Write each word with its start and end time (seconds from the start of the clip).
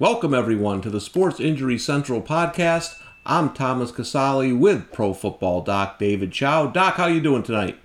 Welcome 0.00 0.32
everyone 0.32 0.80
to 0.80 0.88
the 0.88 0.98
Sports 0.98 1.40
Injury 1.40 1.76
Central 1.76 2.22
podcast. 2.22 2.98
I'm 3.26 3.52
Thomas 3.52 3.92
Casale 3.92 4.50
with 4.50 4.90
Pro 4.92 5.12
Football 5.12 5.60
Doc 5.60 5.98
David 5.98 6.32
Chao. 6.32 6.68
Doc, 6.68 6.94
how 6.94 7.04
you 7.04 7.20
doing 7.20 7.42
tonight? 7.42 7.78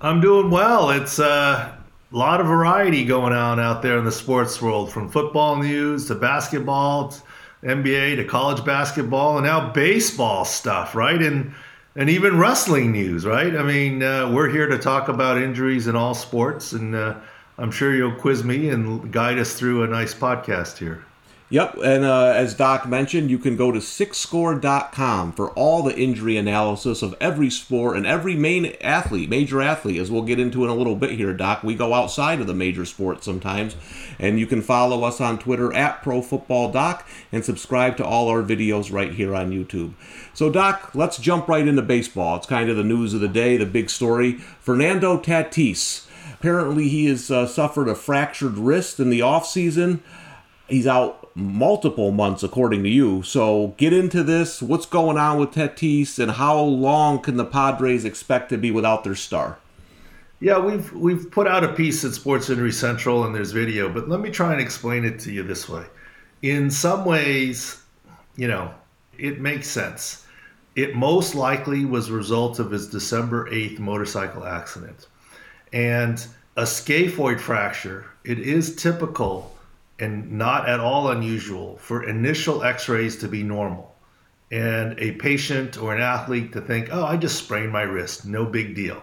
I'm 0.00 0.20
doing 0.20 0.50
well. 0.50 0.90
It's 0.90 1.20
uh, 1.20 1.72
a 2.12 2.16
lot 2.16 2.40
of 2.40 2.48
variety 2.48 3.04
going 3.04 3.32
on 3.32 3.60
out 3.60 3.80
there 3.80 3.96
in 3.96 4.04
the 4.04 4.10
sports 4.10 4.60
world, 4.60 4.90
from 4.90 5.08
football 5.08 5.54
news 5.54 6.06
to 6.06 6.16
basketball, 6.16 7.10
to 7.10 7.20
NBA 7.62 8.16
to 8.16 8.24
college 8.24 8.64
basketball, 8.64 9.38
and 9.38 9.46
now 9.46 9.72
baseball 9.72 10.44
stuff, 10.44 10.96
right? 10.96 11.22
And 11.22 11.54
and 11.94 12.10
even 12.10 12.40
wrestling 12.40 12.90
news, 12.90 13.24
right? 13.24 13.54
I 13.54 13.62
mean, 13.62 14.02
uh, 14.02 14.32
we're 14.32 14.50
here 14.50 14.66
to 14.66 14.78
talk 14.78 15.06
about 15.06 15.38
injuries 15.40 15.86
in 15.86 15.94
all 15.94 16.14
sports, 16.14 16.72
and 16.72 16.96
uh, 16.96 17.14
I'm 17.56 17.70
sure 17.70 17.94
you'll 17.94 18.16
quiz 18.16 18.42
me 18.42 18.68
and 18.70 19.12
guide 19.12 19.38
us 19.38 19.54
through 19.54 19.84
a 19.84 19.86
nice 19.86 20.12
podcast 20.12 20.78
here. 20.78 21.04
Yep, 21.48 21.76
and 21.84 22.04
uh, 22.04 22.32
as 22.34 22.54
Doc 22.54 22.88
mentioned, 22.88 23.30
you 23.30 23.38
can 23.38 23.56
go 23.56 23.70
to 23.70 23.78
sicscore.com 23.78 25.32
for 25.32 25.50
all 25.50 25.84
the 25.84 25.96
injury 25.96 26.36
analysis 26.36 27.02
of 27.02 27.14
every 27.20 27.50
sport 27.50 27.96
and 27.96 28.04
every 28.04 28.34
main 28.34 28.74
athlete, 28.80 29.28
major 29.28 29.62
athlete, 29.62 30.00
as 30.00 30.10
we'll 30.10 30.22
get 30.22 30.40
into 30.40 30.64
in 30.64 30.70
a 30.70 30.74
little 30.74 30.96
bit 30.96 31.12
here, 31.12 31.32
Doc. 31.32 31.62
We 31.62 31.76
go 31.76 31.94
outside 31.94 32.40
of 32.40 32.48
the 32.48 32.54
major 32.54 32.84
sports 32.84 33.24
sometimes, 33.24 33.76
and 34.18 34.40
you 34.40 34.46
can 34.46 34.60
follow 34.60 35.04
us 35.04 35.20
on 35.20 35.38
Twitter 35.38 35.72
at 35.72 36.02
ProFootballDoc 36.02 37.04
and 37.30 37.44
subscribe 37.44 37.96
to 37.98 38.04
all 38.04 38.28
our 38.28 38.42
videos 38.42 38.92
right 38.92 39.12
here 39.12 39.32
on 39.32 39.52
YouTube. 39.52 39.92
So, 40.34 40.50
Doc, 40.50 40.96
let's 40.96 41.16
jump 41.16 41.46
right 41.46 41.68
into 41.68 41.82
baseball. 41.82 42.38
It's 42.38 42.46
kind 42.46 42.68
of 42.68 42.76
the 42.76 42.82
news 42.82 43.14
of 43.14 43.20
the 43.20 43.28
day, 43.28 43.56
the 43.56 43.66
big 43.66 43.88
story. 43.88 44.32
Fernando 44.32 45.16
Tatis. 45.16 46.08
Apparently, 46.34 46.88
he 46.88 47.06
has 47.06 47.30
uh, 47.30 47.46
suffered 47.46 47.88
a 47.88 47.94
fractured 47.94 48.58
wrist 48.58 48.98
in 48.98 49.10
the 49.10 49.20
offseason. 49.20 50.00
He's 50.68 50.86
out 50.88 51.25
multiple 51.36 52.10
months, 52.10 52.42
according 52.42 52.82
to 52.82 52.88
you. 52.88 53.22
So 53.22 53.74
get 53.76 53.92
into 53.92 54.22
this. 54.22 54.62
What's 54.62 54.86
going 54.86 55.18
on 55.18 55.38
with 55.38 55.52
Tatis, 55.52 56.18
and 56.18 56.32
how 56.32 56.58
long 56.58 57.20
can 57.20 57.36
the 57.36 57.44
Padres 57.44 58.04
expect 58.04 58.48
to 58.48 58.56
be 58.56 58.70
without 58.70 59.04
their 59.04 59.14
star? 59.14 59.58
Yeah, 60.40 60.58
we've 60.58 60.92
we've 60.92 61.30
put 61.30 61.46
out 61.46 61.62
a 61.62 61.72
piece 61.72 62.04
at 62.04 62.12
Sports 62.12 62.50
Injury 62.50 62.72
Central, 62.72 63.24
and 63.24 63.34
there's 63.34 63.52
video. 63.52 63.88
But 63.88 64.08
let 64.08 64.20
me 64.20 64.30
try 64.30 64.52
and 64.52 64.60
explain 64.60 65.04
it 65.04 65.18
to 65.20 65.32
you 65.32 65.42
this 65.42 65.68
way. 65.68 65.84
In 66.42 66.70
some 66.70 67.04
ways, 67.04 67.82
you 68.36 68.48
know, 68.48 68.72
it 69.18 69.40
makes 69.40 69.68
sense. 69.68 70.26
It 70.74 70.94
most 70.94 71.34
likely 71.34 71.86
was 71.86 72.08
a 72.08 72.12
result 72.12 72.58
of 72.58 72.70
his 72.70 72.88
December 72.88 73.50
8th 73.50 73.78
motorcycle 73.78 74.44
accident. 74.44 75.06
And 75.72 76.24
a 76.56 76.62
scaphoid 76.62 77.40
fracture, 77.40 78.06
it 78.24 78.38
is 78.38 78.76
typical 78.76 79.55
and 79.98 80.30
not 80.32 80.68
at 80.68 80.80
all 80.80 81.10
unusual 81.10 81.76
for 81.78 82.08
initial 82.08 82.62
x 82.62 82.88
rays 82.88 83.16
to 83.16 83.28
be 83.28 83.42
normal 83.42 83.96
and 84.50 84.98
a 84.98 85.12
patient 85.12 85.76
or 85.76 85.94
an 85.94 86.00
athlete 86.00 86.52
to 86.52 86.60
think, 86.60 86.88
oh, 86.92 87.04
I 87.04 87.16
just 87.16 87.36
sprained 87.36 87.72
my 87.72 87.82
wrist, 87.82 88.26
no 88.26 88.44
big 88.44 88.74
deal. 88.74 89.02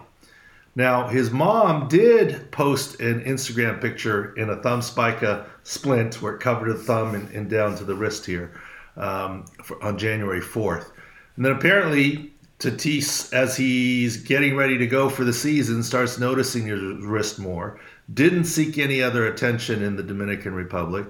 Now, 0.76 1.06
his 1.06 1.30
mom 1.30 1.88
did 1.88 2.50
post 2.50 2.98
an 3.00 3.22
Instagram 3.22 3.80
picture 3.80 4.34
in 4.34 4.50
a 4.50 4.56
thumb 4.56 4.82
spica 4.82 5.46
splint 5.62 6.20
where 6.20 6.34
it 6.34 6.40
covered 6.40 6.70
the 6.70 6.74
thumb 6.74 7.14
and, 7.14 7.30
and 7.30 7.48
down 7.48 7.76
to 7.76 7.84
the 7.84 7.94
wrist 7.94 8.26
here 8.26 8.52
um, 8.96 9.44
for, 9.62 9.82
on 9.84 9.98
January 9.98 10.40
4th. 10.40 10.90
And 11.36 11.44
then 11.44 11.52
apparently, 11.52 12.32
Tatis, 12.58 13.32
as 13.32 13.56
he's 13.56 14.16
getting 14.16 14.56
ready 14.56 14.78
to 14.78 14.86
go 14.86 15.08
for 15.08 15.24
the 15.24 15.32
season, 15.32 15.82
starts 15.82 16.18
noticing 16.18 16.66
his 16.66 16.80
wrist 17.04 17.38
more 17.38 17.78
didn't 18.12 18.44
seek 18.44 18.78
any 18.78 19.02
other 19.02 19.26
attention 19.26 19.82
in 19.82 19.96
the 19.96 20.02
Dominican 20.02 20.54
Republic, 20.54 21.06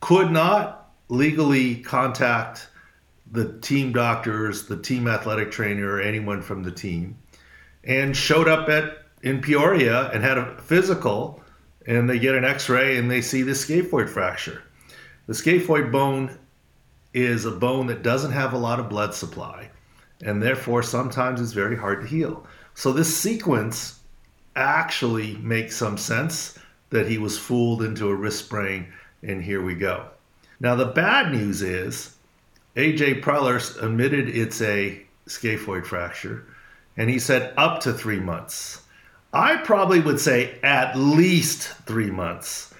could 0.00 0.30
not 0.30 0.90
legally 1.08 1.76
contact 1.76 2.68
the 3.30 3.58
team 3.60 3.92
doctors, 3.92 4.66
the 4.66 4.76
team 4.76 5.06
athletic 5.08 5.50
trainer, 5.50 5.94
or 5.94 6.00
anyone 6.00 6.42
from 6.42 6.62
the 6.62 6.70
team, 6.70 7.16
and 7.84 8.16
showed 8.16 8.48
up 8.48 8.68
at 8.68 8.98
in 9.22 9.40
Peoria 9.40 10.10
and 10.10 10.22
had 10.22 10.36
a 10.36 10.60
physical, 10.60 11.42
and 11.86 12.08
they 12.08 12.18
get 12.18 12.34
an 12.34 12.44
X-ray 12.44 12.98
and 12.98 13.10
they 13.10 13.22
see 13.22 13.42
the 13.42 13.52
scaphoid 13.52 14.08
fracture. 14.08 14.62
The 15.26 15.32
scaphoid 15.32 15.90
bone 15.90 16.38
is 17.14 17.46
a 17.46 17.50
bone 17.50 17.86
that 17.86 18.02
doesn't 18.02 18.32
have 18.32 18.52
a 18.52 18.58
lot 18.58 18.78
of 18.78 18.90
blood 18.90 19.14
supply, 19.14 19.70
and 20.22 20.42
therefore 20.42 20.82
sometimes 20.82 21.40
it's 21.40 21.52
very 21.52 21.76
hard 21.76 22.02
to 22.02 22.06
heal. 22.06 22.46
So 22.74 22.92
this 22.92 23.16
sequence 23.16 24.00
actually 24.56 25.36
makes 25.36 25.76
some 25.76 25.98
sense 25.98 26.58
that 26.90 27.08
he 27.08 27.18
was 27.18 27.38
fooled 27.38 27.82
into 27.82 28.08
a 28.08 28.14
wrist 28.14 28.44
sprain, 28.44 28.86
and 29.22 29.42
here 29.42 29.62
we 29.62 29.74
go. 29.74 30.06
Now, 30.60 30.76
the 30.76 30.86
bad 30.86 31.32
news 31.32 31.62
is 31.62 32.16
AJ 32.76 33.22
Preller 33.22 33.82
admitted 33.82 34.28
it's 34.28 34.60
a 34.60 35.04
scaphoid 35.26 35.86
fracture, 35.86 36.44
and 36.96 37.10
he 37.10 37.18
said 37.18 37.52
up 37.56 37.80
to 37.80 37.92
three 37.92 38.20
months. 38.20 38.82
I 39.32 39.56
probably 39.56 40.00
would 40.00 40.20
say 40.20 40.58
at 40.62 40.96
least 40.96 41.68
three 41.86 42.10
months. 42.10 42.72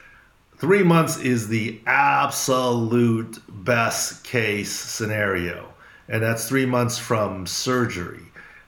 Three 0.58 0.84
months 0.84 1.18
is 1.18 1.48
the 1.48 1.80
absolute 1.86 3.42
best 3.48 4.22
case 4.22 4.70
scenario, 4.70 5.68
and 6.08 6.22
that's 6.22 6.48
three 6.48 6.66
months 6.66 6.96
from 6.96 7.46
surgery. 7.46 8.22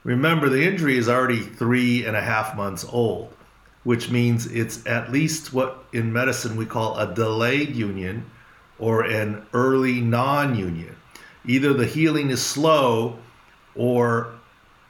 Remember, 0.07 0.49
the 0.49 0.65
injury 0.65 0.97
is 0.99 1.09
already 1.09 1.41
three 1.41 2.07
and 2.07 2.17
a 2.17 2.21
half 2.21 2.55
months 2.55 2.87
old, 2.89 3.35
which 3.83 4.09
means 4.09 4.47
it's 4.47 4.87
at 4.87 5.11
least 5.11 5.53
what 5.53 5.85
in 5.93 6.13
medicine 6.13 6.55
we 6.55 6.65
call 6.65 6.97
a 6.97 7.13
delayed 7.13 7.75
union 7.75 8.25
or 8.79 9.03
an 9.03 9.45
early 9.53 10.01
non 10.01 10.55
union. 10.55 10.95
Either 11.45 11.75
the 11.75 11.85
healing 11.85 12.31
is 12.31 12.41
slow 12.41 13.19
or 13.75 14.33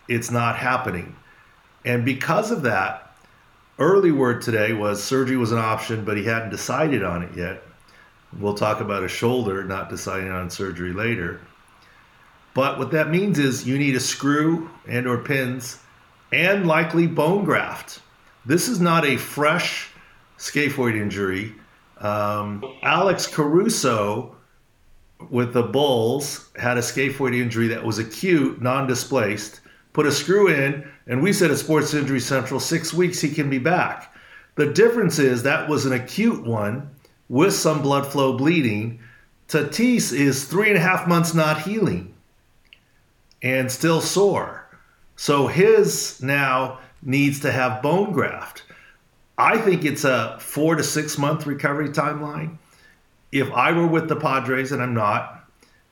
it's 0.06 0.30
not 0.30 0.56
happening. 0.56 1.16
And 1.86 2.04
because 2.04 2.50
of 2.50 2.60
that, 2.64 3.16
early 3.78 4.12
word 4.12 4.42
today 4.42 4.74
was 4.74 5.02
surgery 5.02 5.38
was 5.38 5.50
an 5.50 5.56
option, 5.56 6.04
but 6.04 6.18
he 6.18 6.24
hadn't 6.24 6.50
decided 6.50 7.02
on 7.02 7.22
it 7.22 7.34
yet. 7.34 7.62
We'll 8.38 8.52
talk 8.52 8.82
about 8.82 9.02
a 9.02 9.08
shoulder, 9.08 9.64
not 9.64 9.88
deciding 9.88 10.30
on 10.30 10.50
surgery 10.50 10.92
later. 10.92 11.40
But 12.56 12.78
what 12.78 12.90
that 12.92 13.10
means 13.10 13.38
is 13.38 13.66
you 13.66 13.76
need 13.76 13.96
a 13.96 14.00
screw 14.00 14.70
and 14.88 15.06
or 15.06 15.18
pins 15.18 15.78
and 16.32 16.66
likely 16.66 17.06
bone 17.06 17.44
graft. 17.44 18.00
This 18.46 18.66
is 18.66 18.80
not 18.80 19.04
a 19.04 19.18
fresh 19.18 19.90
scaphoid 20.38 20.98
injury. 20.98 21.54
Um, 21.98 22.64
Alex 22.82 23.26
Caruso 23.26 24.34
with 25.28 25.52
the 25.52 25.64
Bulls 25.64 26.48
had 26.56 26.78
a 26.78 26.80
scaphoid 26.80 27.38
injury 27.38 27.68
that 27.68 27.84
was 27.84 27.98
acute, 27.98 28.62
non-displaced. 28.62 29.60
Put 29.92 30.06
a 30.06 30.12
screw 30.12 30.48
in, 30.48 30.90
and 31.06 31.22
we 31.22 31.34
said 31.34 31.50
at 31.50 31.58
Sports 31.58 31.92
Injury 31.92 32.20
Central, 32.20 32.58
six 32.58 32.90
weeks 32.94 33.20
he 33.20 33.28
can 33.28 33.50
be 33.50 33.58
back. 33.58 34.14
The 34.54 34.72
difference 34.72 35.18
is 35.18 35.42
that 35.42 35.68
was 35.68 35.84
an 35.84 35.92
acute 35.92 36.42
one 36.42 36.88
with 37.28 37.52
some 37.52 37.82
blood 37.82 38.06
flow 38.06 38.34
bleeding. 38.34 39.00
Tatis 39.46 40.10
is 40.10 40.44
three 40.44 40.68
and 40.68 40.78
a 40.78 40.80
half 40.80 41.06
months 41.06 41.34
not 41.34 41.60
healing 41.60 42.14
and 43.46 43.70
still 43.70 44.00
sore. 44.00 44.66
So 45.14 45.46
his 45.46 46.20
now 46.20 46.80
needs 47.00 47.38
to 47.40 47.52
have 47.52 47.80
bone 47.80 48.12
graft. 48.12 48.64
I 49.38 49.56
think 49.58 49.84
it's 49.84 50.02
a 50.02 50.36
four 50.40 50.74
to 50.74 50.82
six 50.82 51.16
month 51.16 51.46
recovery 51.46 51.90
timeline. 51.90 52.58
If 53.30 53.50
I 53.52 53.70
were 53.70 53.86
with 53.86 54.08
the 54.08 54.16
Padres, 54.16 54.72
and 54.72 54.82
I'm 54.82 54.94
not, 54.94 55.48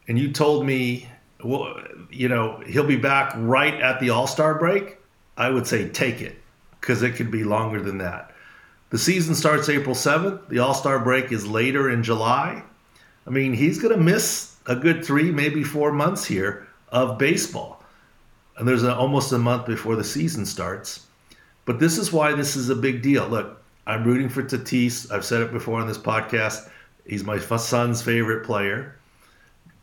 and 0.08 0.18
you 0.18 0.32
told 0.32 0.66
me, 0.66 1.08
well, 1.44 1.76
you 2.10 2.28
know, 2.28 2.60
he'll 2.66 2.86
be 2.86 2.96
back 2.96 3.32
right 3.36 3.74
at 3.74 4.00
the 4.00 4.10
All 4.10 4.26
Star 4.26 4.58
break, 4.58 4.98
I 5.36 5.50
would 5.50 5.68
say 5.68 5.88
take 5.88 6.20
it 6.20 6.36
because 6.80 7.02
it 7.02 7.12
could 7.12 7.30
be 7.30 7.44
longer 7.44 7.80
than 7.80 7.98
that. 7.98 8.32
The 8.90 8.98
season 8.98 9.36
starts 9.36 9.68
April 9.68 9.94
7th. 9.94 10.48
The 10.48 10.58
All 10.58 10.74
Star 10.74 10.98
break 10.98 11.30
is 11.30 11.46
later 11.46 11.90
in 11.90 12.02
July. 12.02 12.64
I 13.28 13.30
mean, 13.30 13.52
he's 13.52 13.80
going 13.80 13.94
to 13.94 14.02
miss 14.02 14.56
a 14.66 14.74
good 14.74 15.04
three, 15.04 15.30
maybe 15.30 15.62
four 15.62 15.92
months 15.92 16.24
here 16.24 16.66
of 16.94 17.18
baseball. 17.18 17.82
And 18.56 18.66
there's 18.66 18.84
a, 18.84 18.94
almost 18.94 19.32
a 19.32 19.38
month 19.38 19.66
before 19.66 19.96
the 19.96 20.04
season 20.04 20.46
starts. 20.46 21.06
But 21.66 21.80
this 21.80 21.98
is 21.98 22.12
why 22.12 22.32
this 22.32 22.56
is 22.56 22.70
a 22.70 22.76
big 22.76 23.02
deal. 23.02 23.28
Look, 23.28 23.60
I'm 23.86 24.04
rooting 24.04 24.28
for 24.28 24.42
Tatis. 24.42 25.10
I've 25.10 25.24
said 25.24 25.42
it 25.42 25.52
before 25.52 25.80
on 25.80 25.88
this 25.88 25.98
podcast. 25.98 26.70
He's 27.06 27.24
my 27.24 27.38
son's 27.38 28.00
favorite 28.00 28.46
player. 28.46 28.96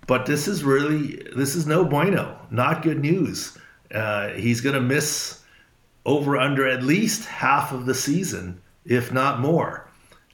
But 0.07 0.25
this 0.25 0.47
is 0.47 0.63
really, 0.63 1.21
this 1.35 1.53
is 1.53 1.67
no 1.67 1.83
bueno. 1.83 2.39
Not 2.49 2.81
good 2.81 2.99
news. 2.99 3.57
Uh, 3.93 4.29
he's 4.29 4.61
going 4.61 4.75
to 4.75 4.81
miss 4.81 5.41
over 6.05 6.37
under 6.37 6.67
at 6.67 6.81
least 6.81 7.25
half 7.25 7.73
of 7.73 7.85
the 7.85 7.93
season, 7.93 8.59
if 8.85 9.11
not 9.11 9.39
more, 9.39 9.87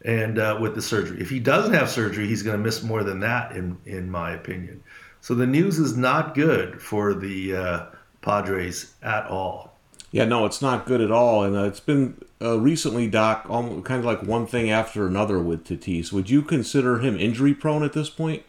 and 0.06 0.40
uh, 0.40 0.58
with 0.62 0.76
the 0.76 0.82
surgery. 0.82 1.20
If 1.20 1.30
he 1.30 1.40
doesn't 1.40 1.74
have 1.74 1.90
surgery, 1.90 2.28
he's 2.28 2.44
going 2.44 2.58
to 2.58 2.64
miss 2.64 2.84
more 2.84 3.04
than 3.04 3.20
that, 3.22 3.52
in 3.54 3.78
in 3.86 4.10
my 4.10 4.32
opinion. 4.32 4.82
So 5.22 5.36
the 5.36 5.48
news 5.48 5.80
is 5.80 5.98
not 5.98 6.36
good 6.36 6.82
for 6.82 7.14
the 7.14 7.56
uh, 7.56 7.86
Padres 8.22 8.94
at 9.02 9.26
all. 9.26 9.78
Yeah, 10.12 10.26
no, 10.26 10.46
it's 10.46 10.62
not 10.62 10.86
good 10.86 11.02
at 11.02 11.12
all, 11.12 11.44
and 11.44 11.56
uh, 11.56 11.64
it's 11.64 11.82
been 11.82 12.22
uh, 12.42 12.60
recently, 12.60 13.08
Doc, 13.08 13.46
almost, 13.50 13.86
kind 13.86 14.00
of 14.00 14.06
like 14.06 14.24
one 14.24 14.48
thing 14.48 14.70
after 14.70 15.06
another 15.06 15.40
with 15.40 15.66
Tatis. 15.66 16.14
Would 16.14 16.30
you 16.30 16.42
consider 16.42 17.00
him 17.00 17.18
injury 17.18 17.54
prone 17.54 17.84
at 17.84 17.94
this 17.94 18.10
point? 18.10 18.44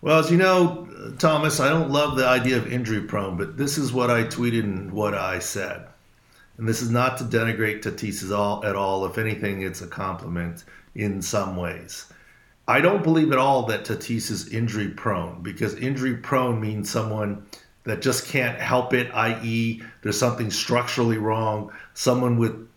Well, 0.00 0.20
as 0.20 0.30
you 0.30 0.38
know, 0.38 0.88
Thomas, 1.18 1.60
I 1.60 1.68
don't 1.68 1.90
love 1.90 2.16
the 2.16 2.26
idea 2.26 2.56
of 2.56 2.72
injury 2.72 3.02
prone, 3.02 3.36
but 3.36 3.56
this 3.56 3.76
is 3.76 3.92
what 3.92 4.10
I 4.10 4.22
tweeted 4.22 4.62
and 4.64 4.92
what 4.92 5.14
I 5.14 5.40
said. 5.40 5.86
And 6.56 6.68
this 6.68 6.82
is 6.82 6.90
not 6.90 7.18
to 7.18 7.24
denigrate 7.24 7.82
Tatis 7.82 8.24
at 8.24 8.32
all, 8.32 8.64
at 8.64 8.76
all. 8.76 9.04
If 9.06 9.18
anything, 9.18 9.62
it's 9.62 9.82
a 9.82 9.86
compliment 9.86 10.64
in 10.94 11.20
some 11.20 11.56
ways. 11.56 12.06
I 12.70 12.80
don't 12.80 13.02
believe 13.02 13.32
at 13.32 13.38
all 13.38 13.64
that 13.64 13.84
Tatis 13.84 14.30
is 14.30 14.48
injury 14.50 14.90
prone 14.90 15.42
because 15.42 15.74
injury 15.74 16.14
prone 16.14 16.60
means 16.60 16.88
someone 16.88 17.44
that 17.82 18.00
just 18.00 18.28
can't 18.28 18.60
help 18.60 18.94
it, 18.94 19.10
i.e., 19.12 19.82
there's 20.02 20.16
something 20.16 20.52
structurally 20.52 21.18
wrong, 21.18 21.72
someone 21.94 22.38
with 22.38 22.68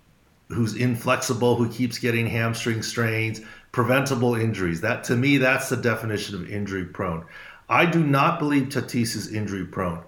who's 0.47 0.75
inflexible, 0.75 1.57
who 1.57 1.69
keeps 1.69 1.99
getting 1.99 2.25
hamstring 2.25 2.81
strains, 2.81 3.39
preventable 3.71 4.33
injuries. 4.33 4.81
That 4.81 5.03
to 5.05 5.15
me, 5.15 5.37
that's 5.37 5.69
the 5.69 5.77
definition 5.77 6.33
of 6.33 6.49
injury 6.49 6.85
prone. 6.85 7.25
I 7.69 7.85
do 7.85 8.03
not 8.03 8.39
believe 8.39 8.69
Tatis 8.69 9.15
is 9.15 9.31
injury 9.31 9.65
prone. 9.65 10.01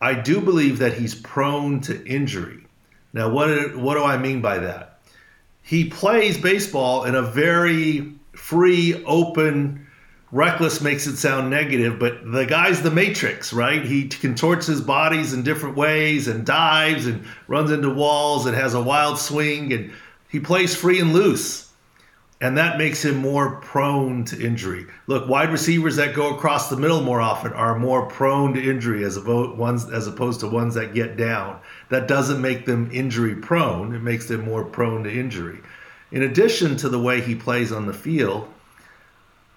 I 0.00 0.14
do 0.14 0.40
believe 0.40 0.78
that 0.78 0.94
he's 0.94 1.14
prone 1.14 1.82
to 1.82 2.02
injury. 2.06 2.66
Now, 3.12 3.28
what 3.28 3.76
what 3.76 3.96
do 3.96 4.02
I 4.02 4.16
mean 4.16 4.40
by 4.40 4.60
that? 4.60 4.98
He 5.60 5.90
plays 5.90 6.38
baseball 6.38 7.04
in 7.04 7.14
a 7.14 7.22
very 7.22 8.14
free, 8.36 9.02
open, 9.04 9.86
reckless 10.32 10.80
makes 10.80 11.06
it 11.06 11.16
sound 11.16 11.50
negative, 11.50 11.98
but 11.98 12.30
the 12.30 12.46
guy's 12.46 12.82
the 12.82 12.90
matrix, 12.90 13.52
right? 13.52 13.84
He 13.84 14.08
contorts 14.08 14.66
his 14.66 14.80
bodies 14.80 15.32
in 15.32 15.42
different 15.42 15.76
ways 15.76 16.28
and 16.28 16.44
dives 16.44 17.06
and 17.06 17.24
runs 17.48 17.70
into 17.70 17.90
walls 17.90 18.46
and 18.46 18.56
has 18.56 18.74
a 18.74 18.82
wild 18.82 19.18
swing 19.18 19.72
and 19.72 19.92
he 20.28 20.40
plays 20.40 20.74
free 20.74 21.00
and 21.00 21.12
loose 21.12 21.66
and 22.40 22.58
that 22.58 22.76
makes 22.76 23.02
him 23.02 23.16
more 23.16 23.56
prone 23.56 24.24
to 24.26 24.44
injury. 24.44 24.86
Look, 25.06 25.28
wide 25.28 25.50
receivers 25.50 25.96
that 25.96 26.14
go 26.14 26.34
across 26.34 26.68
the 26.68 26.76
middle 26.76 27.00
more 27.00 27.20
often 27.20 27.52
are 27.54 27.78
more 27.78 28.06
prone 28.06 28.52
to 28.54 28.62
injury 28.62 29.04
as 29.04 29.18
ones 29.18 29.88
as 29.88 30.06
opposed 30.06 30.40
to 30.40 30.46
ones 30.46 30.74
that 30.74 30.94
get 30.94 31.16
down. 31.16 31.58
That 31.88 32.08
doesn't 32.08 32.42
make 32.42 32.66
them 32.66 32.90
injury 32.92 33.36
prone; 33.36 33.94
it 33.94 34.02
makes 34.02 34.28
them 34.28 34.44
more 34.44 34.64
prone 34.64 35.04
to 35.04 35.10
injury. 35.10 35.60
In 36.12 36.22
addition 36.22 36.76
to 36.76 36.88
the 36.88 36.98
way 36.98 37.20
he 37.20 37.34
plays 37.34 37.72
on 37.72 37.86
the 37.86 37.92
field, 37.92 38.48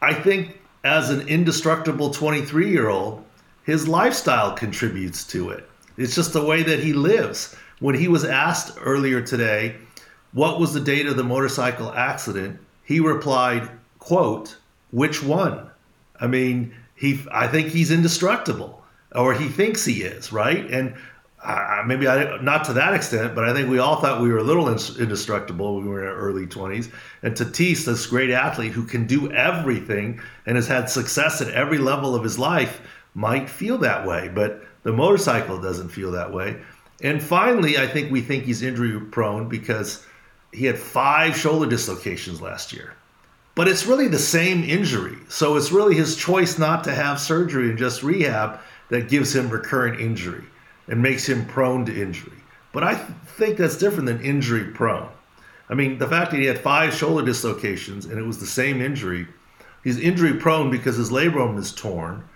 I 0.01 0.13
think 0.13 0.59
as 0.83 1.09
an 1.09 1.27
indestructible 1.27 2.09
23-year-old, 2.09 3.23
his 3.63 3.87
lifestyle 3.87 4.53
contributes 4.53 5.25
to 5.27 5.49
it. 5.49 5.69
It's 5.97 6.15
just 6.15 6.33
the 6.33 6.45
way 6.45 6.63
that 6.63 6.79
he 6.79 6.93
lives. 6.93 7.55
When 7.79 7.95
he 7.95 8.07
was 8.07 8.25
asked 8.25 8.77
earlier 8.81 9.21
today, 9.21 9.75
what 10.31 10.59
was 10.59 10.73
the 10.73 10.79
date 10.79 11.07
of 11.07 11.17
the 11.17 11.23
motorcycle 11.23 11.91
accident? 11.93 12.59
he 12.89 12.99
replied, 12.99 13.69
quote, 13.99 14.57
which 14.89 15.21
one? 15.21 15.69
I 16.19 16.25
mean, 16.25 16.73
he 16.95 17.23
I 17.31 17.45
think 17.45 17.67
he's 17.67 17.91
indestructible, 17.91 18.83
or 19.13 19.35
he 19.35 19.47
thinks 19.47 19.85
he 19.85 20.01
is, 20.01 20.33
right? 20.33 20.67
And 20.71 20.95
uh, 21.41 21.83
maybe 21.85 22.07
I, 22.07 22.41
not 22.41 22.65
to 22.65 22.73
that 22.73 22.93
extent, 22.93 23.33
but 23.33 23.47
I 23.47 23.53
think 23.53 23.69
we 23.69 23.79
all 23.79 24.01
thought 24.01 24.21
we 24.21 24.29
were 24.29 24.39
a 24.39 24.43
little 24.43 24.67
indestructible 24.67 25.75
when 25.75 25.85
we 25.85 25.89
were 25.89 26.03
in 26.03 26.09
our 26.09 26.15
early 26.15 26.45
20s. 26.45 26.91
And 27.23 27.33
Tatis, 27.33 27.85
this 27.85 28.05
great 28.07 28.29
athlete 28.29 28.73
who 28.73 28.85
can 28.85 29.07
do 29.07 29.31
everything 29.31 30.19
and 30.45 30.57
has 30.57 30.67
had 30.67 30.89
success 30.89 31.41
at 31.41 31.49
every 31.49 31.77
level 31.77 32.13
of 32.13 32.23
his 32.23 32.37
life, 32.37 32.81
might 33.13 33.49
feel 33.49 33.77
that 33.79 34.05
way. 34.05 34.29
But 34.33 34.63
the 34.83 34.91
motorcycle 34.91 35.61
doesn't 35.61 35.89
feel 35.89 36.11
that 36.11 36.33
way. 36.33 36.59
And 37.01 37.23
finally, 37.23 37.77
I 37.77 37.87
think 37.87 38.11
we 38.11 38.19
think 38.19 38.43
he's 38.43 38.61
injury 38.61 38.99
prone 38.99 39.47
because 39.47 40.05
he 40.51 40.65
had 40.65 40.77
five 40.77 41.37
shoulder 41.37 41.69
dislocations 41.69 42.41
last 42.41 42.73
year. 42.73 42.95
But 43.55 43.69
it's 43.69 43.85
really 43.85 44.09
the 44.09 44.19
same 44.19 44.63
injury. 44.63 45.17
So 45.29 45.55
it's 45.55 45.71
really 45.71 45.95
his 45.95 46.17
choice 46.17 46.59
not 46.59 46.83
to 46.83 46.93
have 46.93 47.19
surgery 47.19 47.69
and 47.69 47.77
just 47.77 48.03
rehab 48.03 48.59
that 48.89 49.07
gives 49.07 49.33
him 49.33 49.49
recurrent 49.49 50.01
injury 50.01 50.43
and 50.89 51.01
makes 51.01 51.27
him 51.27 51.45
prone 51.45 51.85
to 51.85 52.01
injury. 52.01 52.37
But 52.71 52.83
I 52.83 52.95
think 52.95 53.57
that's 53.57 53.77
different 53.77 54.07
than 54.07 54.21
injury 54.21 54.65
prone. 54.65 55.09
I 55.69 55.75
mean, 55.75 55.97
the 55.97 56.07
fact 56.07 56.31
that 56.31 56.39
he 56.39 56.45
had 56.45 56.59
five 56.59 56.93
shoulder 56.93 57.25
dislocations 57.25 58.05
and 58.05 58.19
it 58.19 58.25
was 58.25 58.39
the 58.39 58.45
same 58.45 58.81
injury, 58.81 59.27
he's 59.83 59.99
injury 59.99 60.33
prone 60.33 60.69
because 60.69 60.97
his 60.97 61.11
labrum 61.11 61.57
is 61.57 61.73
torn, 61.73 62.27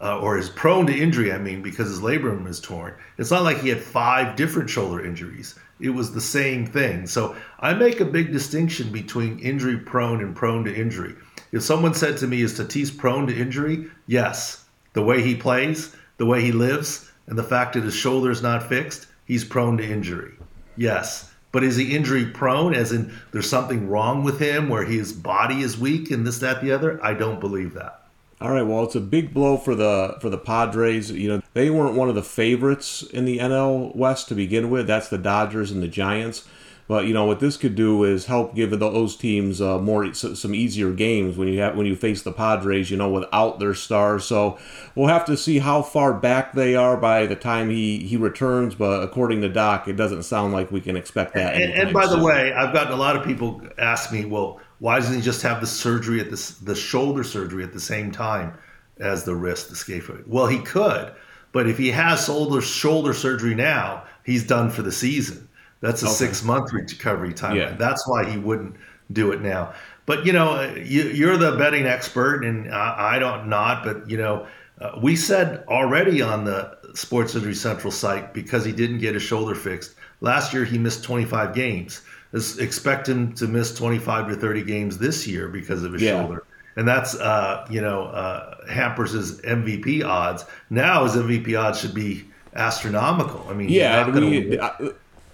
uh, 0.00 0.18
or 0.20 0.38
is 0.38 0.48
prone 0.48 0.86
to 0.86 0.96
injury, 0.96 1.32
I 1.32 1.38
mean, 1.38 1.62
because 1.62 1.88
his 1.88 2.00
labrum 2.00 2.46
is 2.46 2.60
torn. 2.60 2.94
It's 3.18 3.30
not 3.30 3.42
like 3.42 3.60
he 3.60 3.68
had 3.68 3.80
five 3.80 4.36
different 4.36 4.70
shoulder 4.70 5.04
injuries 5.04 5.54
it 5.80 5.90
was 5.90 6.12
the 6.12 6.20
same 6.20 6.66
thing. 6.66 7.06
So 7.06 7.36
I 7.60 7.74
make 7.74 8.00
a 8.00 8.04
big 8.04 8.32
distinction 8.32 8.90
between 8.90 9.38
injury 9.38 9.78
prone 9.78 10.20
and 10.20 10.34
prone 10.34 10.64
to 10.64 10.74
injury. 10.74 11.14
If 11.52 11.62
someone 11.62 11.94
said 11.94 12.16
to 12.18 12.26
me, 12.26 12.42
Is 12.42 12.58
Tatis 12.58 12.96
prone 12.96 13.26
to 13.26 13.36
injury? 13.36 13.86
Yes. 14.06 14.64
The 14.92 15.02
way 15.02 15.22
he 15.22 15.34
plays, 15.34 15.94
the 16.16 16.26
way 16.26 16.40
he 16.40 16.52
lives, 16.52 17.07
and 17.28 17.38
the 17.38 17.44
fact 17.44 17.74
that 17.74 17.84
his 17.84 17.94
shoulder 17.94 18.30
is 18.30 18.42
not 18.42 18.68
fixed, 18.68 19.06
he's 19.26 19.44
prone 19.44 19.76
to 19.78 19.84
injury. 19.84 20.32
Yes. 20.76 21.30
But 21.52 21.64
is 21.64 21.76
he 21.76 21.94
injury 21.94 22.26
prone, 22.26 22.74
as 22.74 22.92
in 22.92 23.12
there's 23.32 23.48
something 23.48 23.88
wrong 23.88 24.22
with 24.22 24.38
him 24.38 24.68
where 24.68 24.84
his 24.84 25.12
body 25.12 25.60
is 25.60 25.78
weak 25.78 26.10
and 26.10 26.26
this, 26.26 26.38
that, 26.40 26.62
the 26.62 26.72
other? 26.72 27.00
I 27.02 27.14
don't 27.14 27.40
believe 27.40 27.74
that. 27.74 28.02
All 28.40 28.52
right, 28.52 28.62
well, 28.62 28.84
it's 28.84 28.94
a 28.94 29.00
big 29.00 29.34
blow 29.34 29.56
for 29.56 29.74
the 29.74 30.16
for 30.20 30.30
the 30.30 30.38
Padres. 30.38 31.10
You 31.10 31.28
know, 31.28 31.42
they 31.54 31.70
weren't 31.70 31.96
one 31.96 32.08
of 32.08 32.14
the 32.14 32.22
favorites 32.22 33.02
in 33.02 33.24
the 33.24 33.38
NL 33.38 33.96
West 33.96 34.28
to 34.28 34.34
begin 34.34 34.70
with. 34.70 34.86
That's 34.86 35.08
the 35.08 35.18
Dodgers 35.18 35.72
and 35.72 35.82
the 35.82 35.88
Giants. 35.88 36.46
But 36.88 37.06
you 37.06 37.12
know 37.12 37.26
what 37.26 37.38
this 37.38 37.58
could 37.58 37.74
do 37.74 38.02
is 38.02 38.26
help 38.26 38.54
give 38.54 38.70
those 38.70 39.14
teams 39.14 39.60
uh, 39.60 39.78
more 39.78 40.12
some 40.14 40.54
easier 40.54 40.90
games 40.90 41.36
when 41.36 41.46
you 41.46 41.60
have 41.60 41.76
when 41.76 41.86
you 41.86 41.94
face 41.94 42.22
the 42.22 42.32
Padres. 42.32 42.90
You 42.90 42.96
know, 42.96 43.10
without 43.10 43.60
their 43.60 43.74
stars. 43.74 44.24
So 44.24 44.58
we'll 44.94 45.08
have 45.08 45.26
to 45.26 45.36
see 45.36 45.58
how 45.58 45.82
far 45.82 46.14
back 46.14 46.54
they 46.54 46.74
are 46.74 46.96
by 46.96 47.26
the 47.26 47.36
time 47.36 47.70
he 47.70 47.98
he 47.98 48.16
returns. 48.16 48.74
But 48.74 49.02
according 49.02 49.42
to 49.42 49.48
Doc, 49.48 49.86
it 49.86 49.96
doesn't 49.96 50.22
sound 50.22 50.52
like 50.52 50.72
we 50.72 50.80
can 50.80 50.96
expect 50.96 51.34
that. 51.34 51.54
And, 51.54 51.72
and 51.74 51.92
by 51.92 52.06
soon. 52.06 52.18
the 52.18 52.24
way, 52.24 52.52
I've 52.52 52.72
gotten 52.72 52.92
a 52.92 52.96
lot 52.96 53.16
of 53.16 53.24
people 53.24 53.62
ask 53.78 54.10
me, 54.10 54.24
well 54.24 54.60
why 54.78 54.98
doesn't 54.98 55.16
he 55.16 55.20
just 55.20 55.42
have 55.42 55.60
the 55.60 55.66
surgery 55.66 56.20
at 56.20 56.30
this 56.30 56.50
the 56.50 56.74
shoulder 56.74 57.24
surgery 57.24 57.64
at 57.64 57.72
the 57.72 57.80
same 57.80 58.12
time 58.12 58.56
as 58.98 59.24
the 59.24 59.34
wrist, 59.34 59.68
the 59.68 59.74
scaphoid? 59.74 60.26
Well, 60.26 60.46
he 60.46 60.60
could, 60.60 61.12
but 61.52 61.68
if 61.68 61.78
he 61.78 61.90
has 61.90 62.24
shoulder 62.24 62.60
shoulder 62.60 63.12
surgery 63.12 63.54
now, 63.54 64.04
he's 64.24 64.46
done 64.46 64.70
for 64.70 64.82
the 64.82 64.92
season. 64.92 65.47
That's 65.80 66.02
a 66.02 66.06
okay. 66.06 66.14
six 66.14 66.42
month 66.42 66.72
recovery 66.72 67.32
time. 67.32 67.56
Yeah. 67.56 67.74
That's 67.78 68.06
why 68.08 68.28
he 68.28 68.38
wouldn't 68.38 68.76
do 69.12 69.32
it 69.32 69.40
now. 69.40 69.74
But 70.06 70.24
you 70.26 70.32
know, 70.32 70.62
you, 70.74 71.30
are 71.30 71.36
the 71.36 71.56
betting 71.56 71.86
expert, 71.86 72.44
and 72.44 72.72
I, 72.72 73.16
I 73.16 73.18
don't 73.18 73.48
not. 73.48 73.84
But 73.84 74.08
you 74.08 74.16
know, 74.16 74.46
uh, 74.80 74.98
we 75.02 75.14
said 75.16 75.64
already 75.68 76.22
on 76.22 76.44
the 76.44 76.76
Sports 76.94 77.34
Injury 77.34 77.54
Central 77.54 77.90
site 77.90 78.32
because 78.32 78.64
he 78.64 78.72
didn't 78.72 78.98
get 78.98 79.14
his 79.14 79.22
shoulder 79.22 79.54
fixed 79.54 79.94
last 80.20 80.52
year. 80.52 80.64
He 80.64 80.78
missed 80.78 81.04
25 81.04 81.54
games 81.54 82.02
expect 82.32 83.08
him 83.08 83.32
to 83.34 83.46
miss 83.46 83.74
25 83.74 84.28
to 84.28 84.36
30 84.36 84.62
games 84.64 84.98
this 84.98 85.26
year 85.26 85.48
because 85.48 85.82
of 85.82 85.92
his 85.92 86.02
yeah. 86.02 86.20
shoulder. 86.20 86.44
And 86.76 86.86
that's, 86.86 87.14
uh, 87.16 87.66
you 87.70 87.80
know, 87.80 88.04
uh, 88.04 88.66
hampers 88.68 89.12
his 89.12 89.40
MVP 89.40 90.04
odds. 90.04 90.44
Now 90.70 91.04
his 91.04 91.14
MVP 91.14 91.58
odds 91.58 91.80
should 91.80 91.94
be 91.94 92.24
astronomical. 92.54 93.44
I 93.48 93.54
mean, 93.54 93.68
yeah, 93.68 94.08
we, 94.10 94.60
I, 94.60 94.72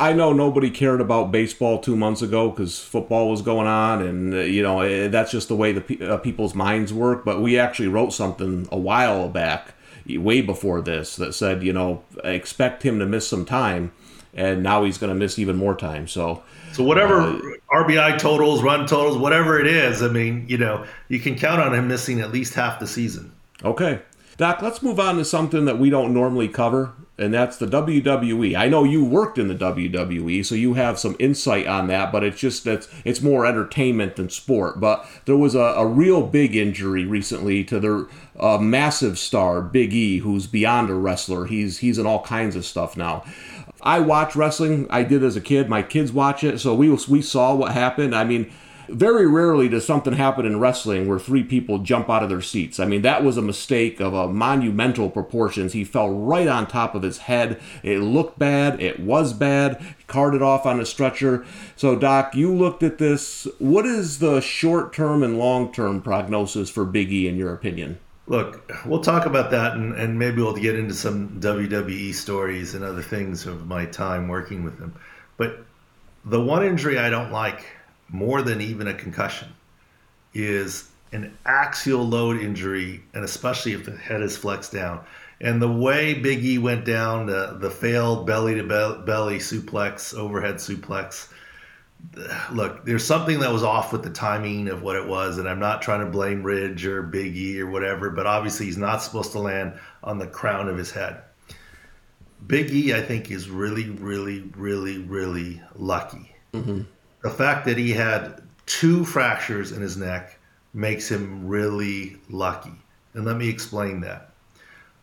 I, 0.00 0.12
know 0.12 0.32
nobody 0.32 0.70
cared 0.70 1.00
about 1.00 1.30
baseball 1.30 1.78
two 1.78 1.96
months 1.96 2.22
ago 2.22 2.50
because 2.50 2.80
football 2.80 3.30
was 3.30 3.42
going 3.42 3.66
on, 3.66 4.02
and 4.02 4.34
uh, 4.34 4.38
you 4.38 4.62
know 4.62 4.80
eh, 4.80 5.08
that's 5.08 5.30
just 5.30 5.48
the 5.48 5.56
way 5.56 5.72
the 5.72 6.14
uh, 6.14 6.18
people's 6.18 6.54
minds 6.54 6.92
work. 6.92 7.24
But 7.24 7.40
we 7.40 7.58
actually 7.58 7.88
wrote 7.88 8.12
something 8.12 8.68
a 8.70 8.78
while 8.78 9.28
back, 9.28 9.74
way 10.08 10.40
before 10.40 10.80
this, 10.80 11.16
that 11.16 11.34
said, 11.34 11.62
you 11.62 11.72
know, 11.72 12.02
expect 12.22 12.82
him 12.82 12.98
to 12.98 13.06
miss 13.06 13.26
some 13.26 13.44
time, 13.44 13.92
and 14.32 14.62
now 14.62 14.84
he's 14.84 14.98
going 14.98 15.12
to 15.12 15.18
miss 15.18 15.38
even 15.38 15.56
more 15.56 15.74
time. 15.74 16.08
So 16.08 16.42
so 16.74 16.82
whatever 16.82 17.20
uh, 17.20 17.38
RBI 17.72 18.18
totals, 18.18 18.60
run 18.62 18.84
totals, 18.86 19.16
whatever 19.16 19.60
it 19.60 19.66
is, 19.68 20.02
I 20.02 20.08
mean, 20.08 20.44
you 20.48 20.58
know, 20.58 20.84
you 21.08 21.20
can 21.20 21.36
count 21.36 21.60
on 21.60 21.72
him 21.72 21.86
missing 21.86 22.20
at 22.20 22.32
least 22.32 22.54
half 22.54 22.80
the 22.80 22.86
season. 22.88 23.32
Okay. 23.62 24.00
Doc, 24.36 24.60
let's 24.60 24.82
move 24.82 24.98
on 24.98 25.16
to 25.18 25.24
something 25.24 25.66
that 25.66 25.78
we 25.78 25.88
don't 25.88 26.12
normally 26.12 26.48
cover, 26.48 26.92
and 27.16 27.32
that's 27.32 27.58
the 27.58 27.66
WWE. 27.66 28.56
I 28.56 28.68
know 28.68 28.82
you 28.82 29.04
worked 29.04 29.38
in 29.38 29.46
the 29.46 29.54
WWE, 29.54 30.44
so 30.44 30.54
you 30.54 30.74
have 30.74 30.98
some 30.98 31.14
insight 31.18 31.66
on 31.66 31.86
that, 31.86 32.10
but 32.10 32.24
it's 32.24 32.40
just 32.40 32.64
that 32.64 32.88
it's 33.04 33.20
more 33.20 33.46
entertainment 33.46 34.16
than 34.16 34.28
sport. 34.30 34.80
But 34.80 35.06
there 35.24 35.36
was 35.36 35.54
a, 35.54 35.60
a 35.60 35.86
real 35.86 36.26
big 36.26 36.56
injury 36.56 37.04
recently 37.04 37.62
to 37.64 37.78
their 37.78 38.06
uh, 38.38 38.58
massive 38.58 39.18
star, 39.18 39.62
Big 39.62 39.92
E, 39.92 40.18
who's 40.18 40.48
beyond 40.48 40.90
a 40.90 40.94
wrestler. 40.94 41.46
He's 41.46 41.78
he's 41.78 41.98
in 41.98 42.06
all 42.06 42.22
kinds 42.22 42.56
of 42.56 42.66
stuff 42.66 42.96
now. 42.96 43.24
I 43.80 44.00
watch 44.00 44.34
wrestling. 44.34 44.86
I 44.90 45.04
did 45.04 45.22
as 45.22 45.36
a 45.36 45.40
kid. 45.40 45.68
My 45.68 45.82
kids 45.82 46.10
watch 46.10 46.42
it, 46.42 46.58
so 46.58 46.74
we 46.74 46.88
we 47.08 47.22
saw 47.22 47.54
what 47.54 47.72
happened. 47.72 48.14
I 48.14 48.24
mean, 48.24 48.50
Very 48.88 49.26
rarely 49.26 49.68
does 49.68 49.86
something 49.86 50.14
happen 50.14 50.46
in 50.46 50.60
wrestling 50.60 51.08
where 51.08 51.18
three 51.18 51.42
people 51.42 51.78
jump 51.78 52.10
out 52.10 52.22
of 52.22 52.28
their 52.28 52.42
seats. 52.42 52.78
I 52.78 52.84
mean, 52.84 53.02
that 53.02 53.24
was 53.24 53.36
a 53.36 53.42
mistake 53.42 54.00
of 54.00 54.14
a 54.14 54.28
monumental 54.28 55.10
proportions. 55.10 55.72
He 55.72 55.84
fell 55.84 56.10
right 56.10 56.48
on 56.48 56.66
top 56.66 56.94
of 56.94 57.02
his 57.02 57.18
head. 57.18 57.60
It 57.82 57.98
looked 57.98 58.38
bad. 58.38 58.80
It 58.80 59.00
was 59.00 59.32
bad. 59.32 59.94
Carted 60.06 60.42
off 60.42 60.66
on 60.66 60.80
a 60.80 60.86
stretcher. 60.86 61.44
So, 61.76 61.96
Doc, 61.96 62.34
you 62.34 62.54
looked 62.54 62.82
at 62.82 62.98
this. 62.98 63.46
What 63.58 63.86
is 63.86 64.18
the 64.18 64.40
short 64.40 64.92
term 64.92 65.22
and 65.22 65.38
long 65.38 65.72
term 65.72 66.02
prognosis 66.02 66.70
for 66.70 66.84
Big 66.84 67.12
E, 67.12 67.28
in 67.28 67.36
your 67.36 67.52
opinion? 67.52 67.98
Look, 68.26 68.72
we'll 68.86 69.02
talk 69.02 69.26
about 69.26 69.50
that 69.50 69.74
and, 69.74 69.94
and 69.94 70.18
maybe 70.18 70.40
we'll 70.40 70.54
get 70.54 70.78
into 70.78 70.94
some 70.94 71.40
WWE 71.40 72.14
stories 72.14 72.74
and 72.74 72.82
other 72.82 73.02
things 73.02 73.46
of 73.46 73.66
my 73.66 73.84
time 73.84 74.28
working 74.28 74.64
with 74.64 74.78
him. 74.78 74.94
But 75.36 75.64
the 76.24 76.40
one 76.40 76.64
injury 76.64 76.98
I 76.98 77.10
don't 77.10 77.32
like 77.32 77.66
more 78.08 78.42
than 78.42 78.60
even 78.60 78.86
a 78.88 78.94
concussion 78.94 79.48
is 80.32 80.90
an 81.12 81.36
axial 81.46 82.06
load 82.06 82.40
injury, 82.40 83.02
and 83.14 83.24
especially 83.24 83.72
if 83.72 83.84
the 83.84 83.96
head 83.96 84.20
is 84.20 84.36
flexed 84.36 84.72
down. 84.72 85.04
And 85.40 85.60
the 85.60 85.70
way 85.70 86.14
Big 86.14 86.44
E 86.44 86.58
went 86.58 86.84
down, 86.84 87.26
the, 87.26 87.56
the 87.60 87.70
failed 87.70 88.26
belly 88.26 88.54
to 88.56 88.62
belly 88.62 89.38
suplex, 89.38 90.14
overhead 90.14 90.56
suplex, 90.56 91.28
look, 92.52 92.84
there's 92.84 93.04
something 93.04 93.40
that 93.40 93.52
was 93.52 93.62
off 93.62 93.92
with 93.92 94.02
the 94.02 94.10
timing 94.10 94.68
of 94.68 94.82
what 94.82 94.96
it 94.96 95.06
was, 95.06 95.38
and 95.38 95.48
I'm 95.48 95.60
not 95.60 95.82
trying 95.82 96.00
to 96.00 96.10
blame 96.10 96.42
Ridge 96.42 96.84
or 96.86 97.02
Big 97.02 97.36
E 97.36 97.60
or 97.60 97.70
whatever, 97.70 98.10
but 98.10 98.26
obviously 98.26 98.66
he's 98.66 98.78
not 98.78 99.02
supposed 99.02 99.32
to 99.32 99.38
land 99.38 99.74
on 100.02 100.18
the 100.18 100.26
crown 100.26 100.68
of 100.68 100.76
his 100.76 100.90
head. 100.90 101.22
Big 102.46 102.70
E, 102.70 102.92
I 102.92 103.00
think, 103.00 103.30
is 103.30 103.48
really, 103.48 103.88
really, 103.90 104.40
really, 104.56 104.98
really 104.98 105.62
lucky. 105.74 106.34
Mm-hmm. 106.52 106.82
The 107.24 107.30
fact 107.30 107.64
that 107.64 107.78
he 107.78 107.90
had 107.90 108.42
two 108.66 109.02
fractures 109.06 109.72
in 109.72 109.80
his 109.80 109.96
neck 109.96 110.38
makes 110.74 111.10
him 111.10 111.48
really 111.48 112.18
lucky. 112.28 112.74
And 113.14 113.24
let 113.24 113.38
me 113.38 113.48
explain 113.48 114.02
that. 114.02 114.34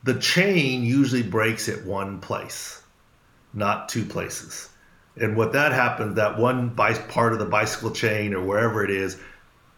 The 0.03 0.19
chain 0.19 0.83
usually 0.83 1.23
breaks 1.23 1.67
at 1.67 1.83
one 1.83 2.19
place, 2.19 2.83
not 3.55 3.89
two 3.89 4.05
places. 4.05 4.69
And 5.19 5.35
what 5.35 5.51
that 5.53 5.71
happens, 5.71 6.15
that 6.15 6.37
one 6.37 6.75
part 6.75 7.33
of 7.33 7.39
the 7.39 7.45
bicycle 7.45 7.89
chain 7.89 8.35
or 8.35 8.45
wherever 8.45 8.83
it 8.83 8.91
is 8.91 9.19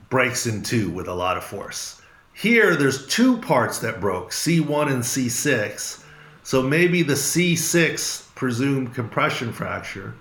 breaks 0.09 0.45
in 0.45 0.63
two 0.63 0.89
with 0.89 1.07
a 1.07 1.13
lot 1.13 1.37
of 1.37 1.45
force. 1.45 2.01
Here, 2.33 2.75
there's 2.75 3.07
two 3.07 3.37
parts 3.37 3.79
that 3.79 4.01
broke, 4.01 4.31
C1 4.31 4.91
and 4.91 5.01
C6. 5.01 6.03
So 6.43 6.61
maybe 6.61 7.03
the 7.03 7.13
C6 7.13 8.35
presumed 8.35 8.93
compression 8.93 9.53
fracture 9.53 10.13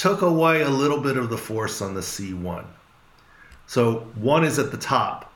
took 0.00 0.22
away 0.22 0.62
a 0.62 0.70
little 0.70 0.98
bit 0.98 1.18
of 1.18 1.28
the 1.28 1.36
force 1.36 1.82
on 1.82 1.92
the 1.92 2.00
C1. 2.00 2.64
So 3.66 3.98
one 4.14 4.44
is 4.44 4.58
at 4.58 4.70
the 4.70 4.78
top, 4.78 5.30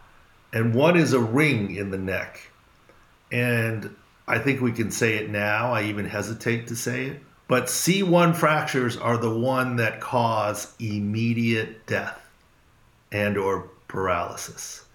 and 0.54 0.74
one 0.74 0.96
is 0.96 1.12
a 1.12 1.20
ring 1.20 1.76
in 1.76 1.90
the 1.90 1.98
neck. 1.98 2.40
And 3.30 3.94
I 4.26 4.38
think 4.38 4.62
we 4.62 4.72
can 4.72 4.90
say 4.90 5.16
it 5.16 5.28
now. 5.28 5.74
I 5.74 5.82
even 5.82 6.06
hesitate 6.06 6.68
to 6.68 6.76
say 6.76 7.08
it. 7.08 7.20
But 7.46 7.64
C1 7.64 8.34
fractures 8.34 8.96
are 8.96 9.18
the 9.18 9.38
one 9.38 9.76
that 9.76 10.00
cause 10.00 10.72
immediate 10.80 11.86
death 11.86 12.26
and 13.12 13.36
or 13.36 13.68
paralysis. 13.86 14.86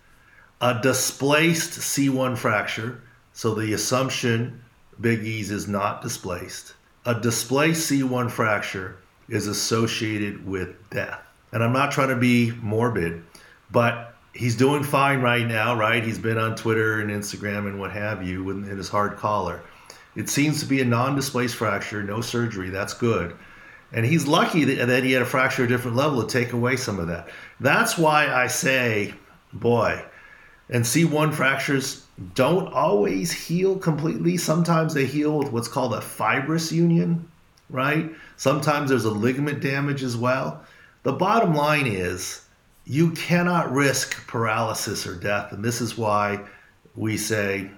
A 0.61 0.81
displaced 0.81 1.73
C1 1.73 2.39
fracture, 2.39 3.03
so 3.33 3.53
the 3.53 3.73
assumption 3.73 4.63
Big 4.99 5.23
E's 5.23 5.51
is 5.51 5.67
not 5.67 6.01
displaced. 6.01 6.73
A 7.05 7.13
displaced 7.13 7.91
C1 7.91 8.31
fracture 8.31 8.97
is 9.29 9.47
associated 9.47 10.45
with 10.45 10.75
death. 10.89 11.19
And 11.51 11.63
I'm 11.63 11.73
not 11.73 11.91
trying 11.91 12.09
to 12.09 12.15
be 12.15 12.51
morbid, 12.61 13.23
but 13.71 14.15
he's 14.33 14.55
doing 14.55 14.83
fine 14.83 15.21
right 15.21 15.45
now, 15.45 15.75
right? 15.75 16.03
He's 16.03 16.19
been 16.19 16.37
on 16.37 16.55
Twitter 16.55 17.01
and 17.01 17.09
Instagram 17.09 17.67
and 17.67 17.79
what 17.79 17.91
have 17.91 18.27
you 18.27 18.49
in 18.49 18.63
his 18.63 18.89
hard 18.89 19.17
collar. 19.17 19.61
It 20.15 20.29
seems 20.29 20.59
to 20.59 20.65
be 20.65 20.81
a 20.81 20.85
non 20.85 21.15
displaced 21.15 21.55
fracture, 21.55 22.03
no 22.03 22.21
surgery. 22.21 22.69
That's 22.69 22.93
good. 22.93 23.35
And 23.91 24.05
he's 24.05 24.27
lucky 24.27 24.65
that, 24.65 24.85
that 24.87 25.03
he 25.03 25.13
had 25.13 25.21
a 25.21 25.25
fracture 25.25 25.63
at 25.63 25.71
a 25.71 25.73
different 25.73 25.97
level 25.97 26.21
to 26.23 26.27
take 26.27 26.53
away 26.53 26.75
some 26.75 26.99
of 26.99 27.07
that. 27.07 27.29
That's 27.59 27.97
why 27.97 28.27
I 28.27 28.47
say, 28.47 29.13
boy, 29.53 30.03
and 30.69 30.83
C1 30.83 31.33
fractures 31.33 32.05
don't 32.35 32.71
always 32.71 33.31
heal 33.31 33.77
completely. 33.77 34.37
Sometimes 34.37 34.93
they 34.93 35.05
heal 35.05 35.39
with 35.39 35.51
what's 35.51 35.67
called 35.67 35.93
a 35.93 36.01
fibrous 36.01 36.71
union, 36.71 37.27
right? 37.69 38.11
Sometimes 38.37 38.89
there's 38.89 39.05
a 39.05 39.11
ligament 39.11 39.61
damage 39.61 40.03
as 40.03 40.17
well. 40.17 40.63
The 41.03 41.13
bottom 41.13 41.53
line 41.53 41.87
is 41.87 42.45
you 42.85 43.11
cannot 43.11 43.71
risk 43.71 44.27
paralysis 44.27 45.05
or 45.05 45.15
death. 45.15 45.51
And 45.51 45.63
this 45.63 45.79
is 45.81 45.97
why 45.97 46.39
we 46.95 47.17
say 47.17 47.69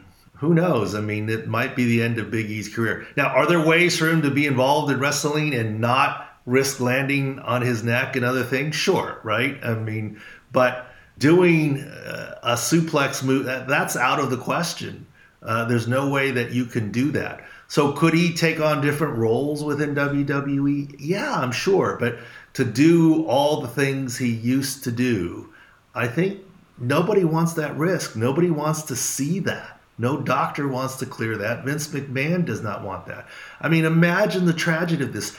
who 0.42 0.56
knows? 0.56 0.96
I 0.96 1.02
mean, 1.02 1.30
it 1.30 1.48
might 1.48 1.76
be 1.76 1.86
the 1.86 2.02
end 2.02 2.18
of 2.18 2.32
Big 2.32 2.50
E's 2.50 2.68
career. 2.68 3.06
Now, 3.16 3.28
are 3.28 3.46
there 3.46 3.64
ways 3.64 3.96
for 3.96 4.10
him 4.10 4.24
to 4.24 4.32
be 4.32 4.48
involved 4.48 4.92
in 4.92 5.00
wrestling 5.00 5.54
and 5.54 5.80
not 5.80 6.36
risk 6.48 6.80
landing 6.80 7.38
on 7.38 7.62
his 7.62 7.84
neck 7.84 8.16
and 8.16 8.26
other 8.26 8.44
things? 8.44 8.76
Sure, 8.76 9.20
right? 9.24 9.60
I 9.64 9.76
mean, 9.76 10.20
but 10.52 10.88
doing 11.20 11.82
uh, 11.82 12.40
a 12.42 12.54
suplex 12.54 13.24
move, 13.24 13.46
that's 13.46 13.96
out 13.96 14.20
of 14.20 14.32
the 14.32 14.38
question. 14.38 15.06
Uh, 15.44 15.66
there's 15.66 15.88
no 15.88 16.10
way 16.10 16.32
that 16.32 16.52
you 16.52 16.66
can 16.66 16.92
do 16.92 17.12
that. 17.12 17.46
So, 17.72 17.94
could 17.94 18.14
he 18.14 18.34
take 18.34 18.60
on 18.60 18.82
different 18.82 19.18
roles 19.18 19.64
within 19.64 19.96
WWE? 19.96 20.94
Yeah, 21.00 21.34
I'm 21.34 21.54
sure. 21.54 21.96
But 21.98 22.20
to 22.56 22.66
do 22.66 23.26
all 23.28 23.62
the 23.62 23.70
things 23.70 24.18
he 24.18 24.30
used 24.30 24.84
to 24.84 24.92
do, 24.92 25.54
I 25.96 26.08
think 26.08 26.42
nobody 26.78 27.24
wants 27.24 27.54
that 27.54 27.78
risk. 27.78 28.18
Nobody 28.18 28.50
wants 28.50 28.82
to 28.82 28.96
see 28.98 29.40
that. 29.40 29.80
No 29.98 30.20
doctor 30.20 30.68
wants 30.68 30.98
to 30.98 31.06
clear 31.06 31.38
that. 31.38 31.64
Vince 31.64 31.88
McMahon 31.88 32.44
does 32.44 32.62
not 32.62 32.84
want 32.84 33.06
that. 33.06 33.30
I 33.62 33.70
mean, 33.70 33.86
imagine 33.86 34.44
the 34.44 34.52
tragedy 34.52 35.06
of 35.06 35.14
this. 35.14 35.38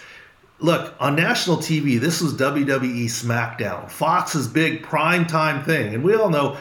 Look, 0.58 0.94
on 0.98 1.14
national 1.14 1.58
TV, 1.58 2.00
this 2.00 2.22
was 2.22 2.32
WWE 2.32 3.04
SmackDown, 3.10 3.90
Fox's 3.90 4.48
big 4.48 4.82
prime 4.82 5.26
time 5.26 5.62
thing. 5.64 5.92
And 5.92 6.02
we 6.02 6.14
all 6.14 6.30
know 6.30 6.56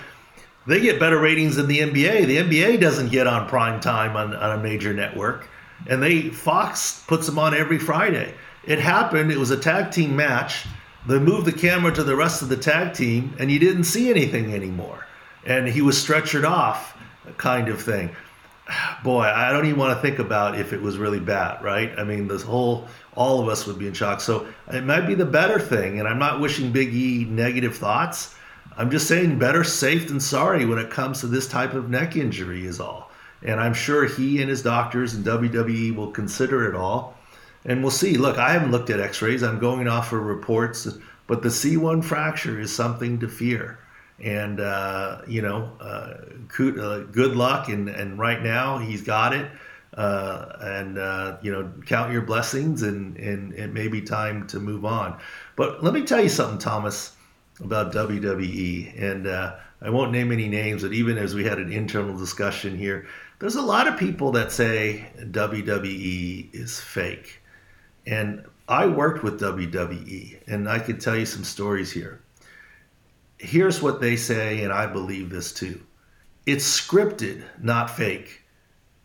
they 0.68 0.82
get 0.82 1.00
better 1.00 1.18
ratings 1.18 1.56
than 1.56 1.68
the 1.68 1.80
NBA. 1.80 2.26
The 2.26 2.38
NBA 2.40 2.82
doesn't 2.82 3.10
get 3.10 3.26
on 3.26 3.48
prime 3.48 3.80
time 3.80 4.18
on, 4.18 4.36
on 4.36 4.60
a 4.60 4.62
major 4.62 4.94
network. 4.94 5.48
And 5.88 6.02
they 6.02 6.30
Fox 6.30 7.04
puts 7.08 7.26
them 7.26 7.40
on 7.40 7.54
every 7.54 7.80
Friday. 7.80 8.34
It 8.64 8.80
happened, 8.80 9.32
it 9.32 9.38
was 9.38 9.52
a 9.52 9.58
tag 9.58 9.92
team 9.92 10.16
match. 10.16 10.66
They 11.08 11.18
moved 11.18 11.48
the 11.48 11.54
camera 11.54 11.92
to 11.94 12.04
the 12.04 12.16
rest 12.16 12.42
of 12.42 12.50
the 12.50 12.58
tag 12.58 12.94
team, 12.94 13.36
and 13.40 13.50
you 13.50 13.58
didn't 13.58 13.86
see 13.86 14.10
anything 14.10 14.54
anymore. 14.54 15.08
And 15.46 15.68
he 15.68 15.82
was 15.82 15.98
stretchered 15.98 16.48
off 16.48 16.96
kind 17.38 17.70
of 17.70 17.82
thing. 17.82 18.16
Boy, 19.04 19.24
I 19.24 19.52
don't 19.52 19.66
even 19.66 19.80
want 19.80 19.98
to 19.98 20.02
think 20.02 20.20
about 20.20 20.58
if 20.58 20.72
it 20.72 20.82
was 20.82 20.98
really 20.98 21.20
bad, 21.20 21.62
right? 21.64 21.92
I 21.98 22.04
mean, 22.04 22.28
this 22.28 22.44
whole, 22.44 22.88
all 23.16 23.42
of 23.42 23.50
us 23.50 23.66
would 23.66 23.80
be 23.80 23.88
in 23.88 23.94
shock. 23.94 24.22
So 24.22 24.48
it 24.72 24.84
might 24.84 25.08
be 25.08 25.16
the 25.16 25.26
better 25.26 25.60
thing. 25.60 26.00
And 26.00 26.08
I'm 26.08 26.20
not 26.20 26.40
wishing 26.40 26.72
Big 26.72 26.94
E 26.94 27.26
negative 27.26 27.76
thoughts. 27.76 28.36
I'm 28.78 28.90
just 28.90 29.08
saying 29.08 29.40
better 29.40 29.64
safe 29.64 30.08
than 30.08 30.20
sorry 30.20 30.66
when 30.66 30.78
it 30.78 30.90
comes 30.90 31.20
to 31.20 31.28
this 31.28 31.48
type 31.48 31.74
of 31.74 31.90
neck 31.90 32.16
injury, 32.16 32.66
is 32.66 32.80
all. 32.80 33.11
And 33.44 33.60
I'm 33.60 33.74
sure 33.74 34.06
he 34.06 34.42
and 34.42 34.50
his 34.50 34.62
doctors 34.62 35.14
and 35.14 35.26
WWE 35.26 35.96
will 35.96 36.12
consider 36.12 36.70
it 36.70 36.76
all. 36.76 37.18
And 37.66 37.82
we'll 37.82 37.92
see. 37.92 38.18
Look, 38.18 38.38
I 38.38 38.54
haven't 38.54 38.72
looked 38.72 38.90
at 38.90 39.00
x 39.00 39.22
rays, 39.22 39.44
I'm 39.44 39.60
going 39.60 39.88
off 39.88 40.10
for 40.10 40.20
reports, 40.20 40.88
but 41.28 41.42
the 41.42 41.50
C1 41.50 42.04
fracture 42.04 42.60
is 42.60 42.74
something 42.74 43.20
to 43.20 43.28
fear 43.28 43.80
and 44.24 44.60
uh, 44.60 45.22
you 45.28 45.42
know, 45.42 45.72
uh, 45.80 46.14
uh, 46.60 47.00
good 47.12 47.36
luck. 47.36 47.70
And, 47.70 47.90
and 47.90 48.20
right 48.20 48.42
now 48.42 48.78
he's 48.78 49.02
got 49.02 49.34
it. 49.34 49.50
Uh, 49.94 50.58
and 50.62 50.98
uh, 50.98 51.38
you 51.42 51.52
know, 51.52 51.70
count 51.86 52.14
your 52.14 52.22
blessings, 52.22 52.82
and, 52.82 53.18
and 53.18 53.52
it 53.54 53.74
may 53.74 53.90
be 53.90 54.02
time 54.02 54.48
to 54.48 54.58
move 54.58 54.86
on. 54.86 55.20
But 55.58 55.84
let 55.84 55.94
me 55.94 56.04
tell 56.04 56.22
you 56.22 56.30
something, 56.30 56.60
Thomas, 56.60 57.14
about 57.60 57.92
WWE. 57.92 59.02
And 59.02 59.28
uh, 59.28 59.56
I 59.82 59.90
won't 59.90 60.14
name 60.14 60.32
any 60.32 60.48
names, 60.48 60.84
but 60.84 60.94
even 60.94 61.18
as 61.18 61.36
we 61.36 61.44
had 61.44 61.58
an 61.60 61.74
internal 61.74 62.18
discussion 62.18 62.78
here, 62.78 63.06
there's 63.42 63.56
a 63.56 63.62
lot 63.62 63.88
of 63.90 64.00
people 64.00 64.32
that 64.32 64.54
say 64.54 65.12
WWE 65.18 66.54
is 66.54 66.80
fake. 66.80 67.42
And 68.08 68.46
I 68.70 68.88
worked 68.88 69.24
with 69.24 69.42
WWE, 69.42 70.48
and 70.48 70.70
I 70.70 70.80
could 70.80 71.02
tell 71.02 71.18
you 71.18 71.26
some 71.26 71.44
stories 71.44 71.92
here 71.92 72.22
here's 73.42 73.82
what 73.82 74.00
they 74.00 74.16
say, 74.16 74.64
and 74.64 74.72
I 74.72 74.88
believe 74.88 75.30
this 75.30 75.52
too 75.52 75.82
it's 76.46 76.66
scripted, 76.66 77.44
not 77.62 77.90
fake. 77.90 78.42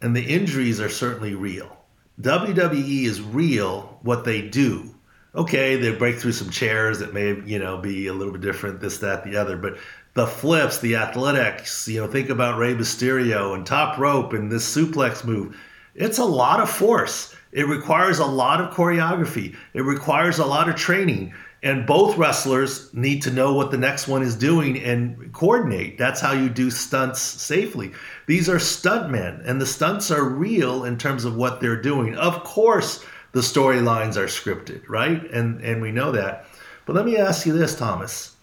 And 0.00 0.14
the 0.14 0.22
injuries 0.22 0.80
are 0.80 0.88
certainly 0.88 1.34
real. 1.34 1.74
WWE 2.20 3.04
is 3.04 3.20
real 3.20 3.98
what 4.02 4.24
they 4.24 4.42
do. 4.42 4.94
Okay, 5.34 5.76
they 5.76 5.94
break 5.94 6.16
through 6.16 6.32
some 6.32 6.50
chairs 6.50 6.98
that 6.98 7.12
may, 7.12 7.40
you 7.44 7.58
know, 7.58 7.76
be 7.76 8.06
a 8.06 8.12
little 8.14 8.32
bit 8.32 8.42
different, 8.42 8.80
this, 8.80 8.98
that, 8.98 9.24
the 9.24 9.36
other. 9.36 9.56
But 9.56 9.78
the 10.16 10.26
flips, 10.26 10.78
the 10.78 10.96
athletics, 10.96 11.86
you 11.86 12.00
know, 12.00 12.08
think 12.10 12.30
about 12.30 12.58
Rey 12.58 12.74
Mysterio 12.74 13.54
and 13.54 13.66
top 13.66 13.98
rope 13.98 14.32
and 14.32 14.50
this 14.50 14.74
suplex 14.74 15.24
move. 15.24 15.54
It's 15.94 16.16
a 16.18 16.24
lot 16.24 16.60
of 16.60 16.70
force. 16.70 17.36
It 17.52 17.68
requires 17.68 18.18
a 18.18 18.24
lot 18.24 18.62
of 18.62 18.72
choreography. 18.72 19.54
It 19.74 19.82
requires 19.82 20.38
a 20.38 20.46
lot 20.46 20.70
of 20.70 20.74
training. 20.74 21.34
And 21.62 21.86
both 21.86 22.16
wrestlers 22.16 22.92
need 22.94 23.22
to 23.22 23.30
know 23.30 23.52
what 23.52 23.70
the 23.70 23.76
next 23.76 24.08
one 24.08 24.22
is 24.22 24.36
doing 24.36 24.82
and 24.82 25.32
coordinate. 25.34 25.98
That's 25.98 26.20
how 26.20 26.32
you 26.32 26.48
do 26.48 26.70
stunts 26.70 27.20
safely. 27.20 27.92
These 28.26 28.48
are 28.48 28.56
stuntmen, 28.56 29.46
and 29.46 29.60
the 29.60 29.66
stunts 29.66 30.10
are 30.10 30.24
real 30.24 30.84
in 30.84 30.96
terms 30.96 31.24
of 31.24 31.36
what 31.36 31.60
they're 31.60 31.80
doing. 31.80 32.14
Of 32.14 32.44
course, 32.44 33.04
the 33.32 33.40
storylines 33.40 34.16
are 34.16 34.26
scripted, 34.26 34.82
right? 34.88 35.28
And 35.30 35.60
and 35.60 35.82
we 35.82 35.90
know 35.92 36.12
that. 36.12 36.46
But 36.84 36.94
let 36.94 37.04
me 37.04 37.16
ask 37.16 37.46
you 37.46 37.52
this, 37.52 37.74
Thomas. 37.74 38.35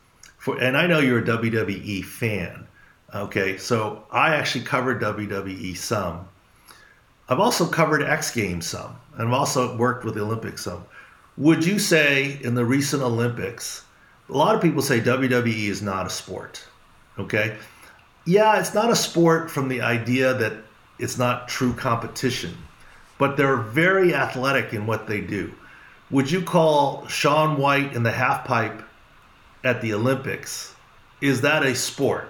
For 0.43 0.61
and 0.61 0.75
I 0.75 0.87
know 0.87 0.99
you're 0.99 1.19
a 1.19 1.23
WWE 1.23 2.03
fan. 2.03 2.67
Okay, 3.15 3.55
so 3.55 4.03
I 4.11 4.35
actually 4.35 4.65
covered 4.65 5.01
WWE 5.01 5.77
some. 5.77 6.27
I've 7.29 7.39
also 7.39 7.65
covered 7.65 8.03
X 8.03 8.29
Games 8.31 8.67
some, 8.67 8.93
and 9.15 9.29
I've 9.29 9.33
also 9.33 9.77
worked 9.77 10.03
with 10.03 10.15
the 10.15 10.21
Olympics 10.21 10.65
some. 10.65 10.83
Would 11.37 11.65
you 11.65 11.79
say 11.79 12.41
in 12.43 12.55
the 12.55 12.65
recent 12.65 13.01
Olympics, 13.01 13.85
a 14.27 14.33
lot 14.33 14.53
of 14.53 14.61
people 14.61 14.81
say 14.81 14.99
WWE 14.99 15.69
is 15.69 15.81
not 15.81 16.07
a 16.07 16.09
sport? 16.09 16.61
Okay, 17.17 17.55
yeah, 18.25 18.59
it's 18.59 18.73
not 18.73 18.91
a 18.91 18.97
sport 18.97 19.49
from 19.49 19.69
the 19.69 19.79
idea 19.79 20.33
that 20.33 20.57
it's 20.99 21.17
not 21.17 21.47
true 21.47 21.73
competition, 21.73 22.57
but 23.17 23.37
they're 23.37 23.55
very 23.55 24.13
athletic 24.13 24.73
in 24.73 24.87
what 24.87 25.07
they 25.07 25.21
do. 25.21 25.53
Would 26.11 26.29
you 26.29 26.41
call 26.41 27.07
Shaun 27.07 27.57
White 27.57 27.93
in 27.93 28.03
the 28.03 28.11
half 28.11 28.43
pipe 28.43 28.83
at 29.63 29.81
the 29.81 29.93
Olympics? 29.93 30.75
Is 31.21 31.41
that 31.41 31.63
a 31.63 31.75
sport? 31.75 32.29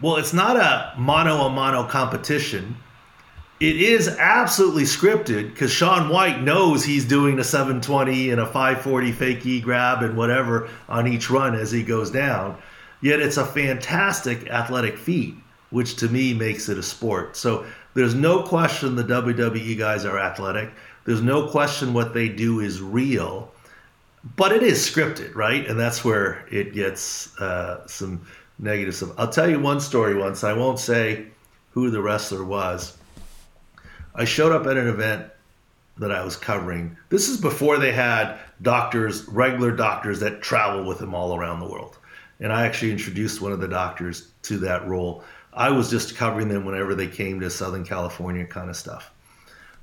Well, 0.00 0.16
it's 0.16 0.32
not 0.32 0.56
a 0.56 0.94
mano 0.98 1.46
a 1.46 1.50
mano 1.50 1.84
competition. 1.84 2.76
It 3.60 3.76
is 3.76 4.06
absolutely 4.06 4.84
scripted 4.84 5.50
because 5.50 5.72
Shaun 5.72 6.08
White 6.08 6.42
knows 6.42 6.84
he's 6.84 7.04
doing 7.04 7.40
a 7.40 7.44
720 7.44 8.30
and 8.30 8.40
a 8.40 8.46
540 8.46 9.10
fake 9.12 9.44
E 9.44 9.60
grab 9.60 10.02
and 10.02 10.16
whatever 10.16 10.68
on 10.88 11.08
each 11.08 11.28
run 11.28 11.56
as 11.56 11.72
he 11.72 11.82
goes 11.82 12.10
down. 12.10 12.56
Yet 13.00 13.20
it's 13.20 13.36
a 13.36 13.44
fantastic 13.44 14.48
athletic 14.48 14.96
feat, 14.96 15.34
which 15.70 15.96
to 15.96 16.08
me 16.08 16.34
makes 16.34 16.68
it 16.68 16.78
a 16.78 16.82
sport. 16.82 17.36
So 17.36 17.66
there's 17.94 18.14
no 18.14 18.44
question 18.44 18.94
the 18.94 19.02
WWE 19.02 19.76
guys 19.76 20.04
are 20.04 20.20
athletic. 20.20 20.70
There's 21.04 21.22
no 21.22 21.48
question 21.48 21.94
what 21.94 22.14
they 22.14 22.28
do 22.28 22.60
is 22.60 22.80
real, 22.80 23.50
but 24.36 24.52
it 24.52 24.62
is 24.62 24.78
scripted, 24.78 25.34
right? 25.34 25.66
And 25.66 25.78
that's 25.78 26.04
where 26.04 26.46
it 26.50 26.74
gets 26.74 27.38
uh, 27.40 27.86
some 27.86 28.26
negative 28.58 28.94
stuff. 28.94 29.10
I'll 29.18 29.28
tell 29.30 29.48
you 29.48 29.60
one 29.60 29.80
story 29.80 30.14
once. 30.14 30.44
I 30.44 30.52
won't 30.52 30.78
say 30.78 31.26
who 31.70 31.90
the 31.90 32.02
wrestler 32.02 32.44
was. 32.44 32.96
I 34.14 34.24
showed 34.24 34.52
up 34.52 34.66
at 34.66 34.76
an 34.76 34.88
event 34.88 35.30
that 35.98 36.12
I 36.12 36.24
was 36.24 36.36
covering. 36.36 36.96
This 37.08 37.28
is 37.28 37.40
before 37.40 37.78
they 37.78 37.92
had 37.92 38.38
doctors, 38.62 39.26
regular 39.28 39.70
doctors 39.72 40.20
that 40.20 40.42
travel 40.42 40.84
with 40.84 40.98
them 40.98 41.14
all 41.14 41.36
around 41.36 41.60
the 41.60 41.66
world. 41.66 41.98
And 42.40 42.52
I 42.52 42.66
actually 42.66 42.92
introduced 42.92 43.40
one 43.40 43.52
of 43.52 43.60
the 43.60 43.68
doctors 43.68 44.28
to 44.42 44.58
that 44.58 44.86
role. 44.86 45.24
I 45.52 45.70
was 45.70 45.90
just 45.90 46.16
covering 46.16 46.48
them 46.48 46.64
whenever 46.64 46.94
they 46.94 47.08
came 47.08 47.40
to 47.40 47.50
Southern 47.50 47.84
California 47.84 48.44
kind 48.44 48.70
of 48.70 48.76
stuff. 48.76 49.10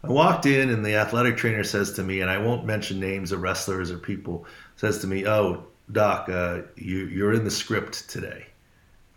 I 0.06 0.12
walked 0.12 0.46
in 0.46 0.70
and 0.70 0.86
the 0.86 0.96
athletic 0.96 1.38
trainer 1.38 1.64
says 1.64 1.94
to 1.94 2.04
me, 2.04 2.22
and 2.22 2.30
I 2.30 2.38
won't 2.38 2.66
mention 2.66 3.00
names 3.00 3.32
of 3.32 3.42
wrestlers 3.42 3.92
or 3.92 3.98
people, 3.98 4.46
says 4.76 5.00
to 5.00 5.08
me, 5.08 5.28
"Oh, 5.28 5.66
Doc, 5.92 6.30
uh, 6.30 6.62
you, 6.76 7.06
you're 7.08 7.34
in 7.34 7.44
the 7.44 7.52
script 7.52 8.10
today." 8.10 8.46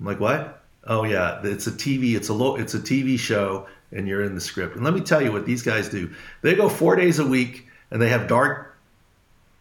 I'm 0.00 0.07
like, 0.07 0.21
what? 0.21 0.62
Oh 0.87 1.04
yeah, 1.04 1.40
it's 1.42 1.66
a 1.66 1.73
TV. 1.73 2.14
It's 2.14 2.28
a 2.28 2.33
low. 2.33 2.57
It's 2.57 2.75
a 2.75 2.78
TV 2.78 3.18
show, 3.18 3.66
and 3.92 4.09
you're 4.09 4.23
in 4.23 4.35
the 4.35 4.40
script. 4.40 4.76
And 4.76 4.85
let 4.85 4.95
me 4.95 5.00
tell 5.00 5.21
you 5.21 5.33
what 5.33 5.45
these 5.45 5.62
guys 5.62 5.88
do. 5.88 6.11
They 6.42 6.54
go 6.54 6.68
four 6.68 6.97
days 6.97 7.18
a 7.18 7.26
week, 7.26 7.66
and 7.90 8.00
they 8.00 8.09
have 8.09 8.26
dark 8.26 8.76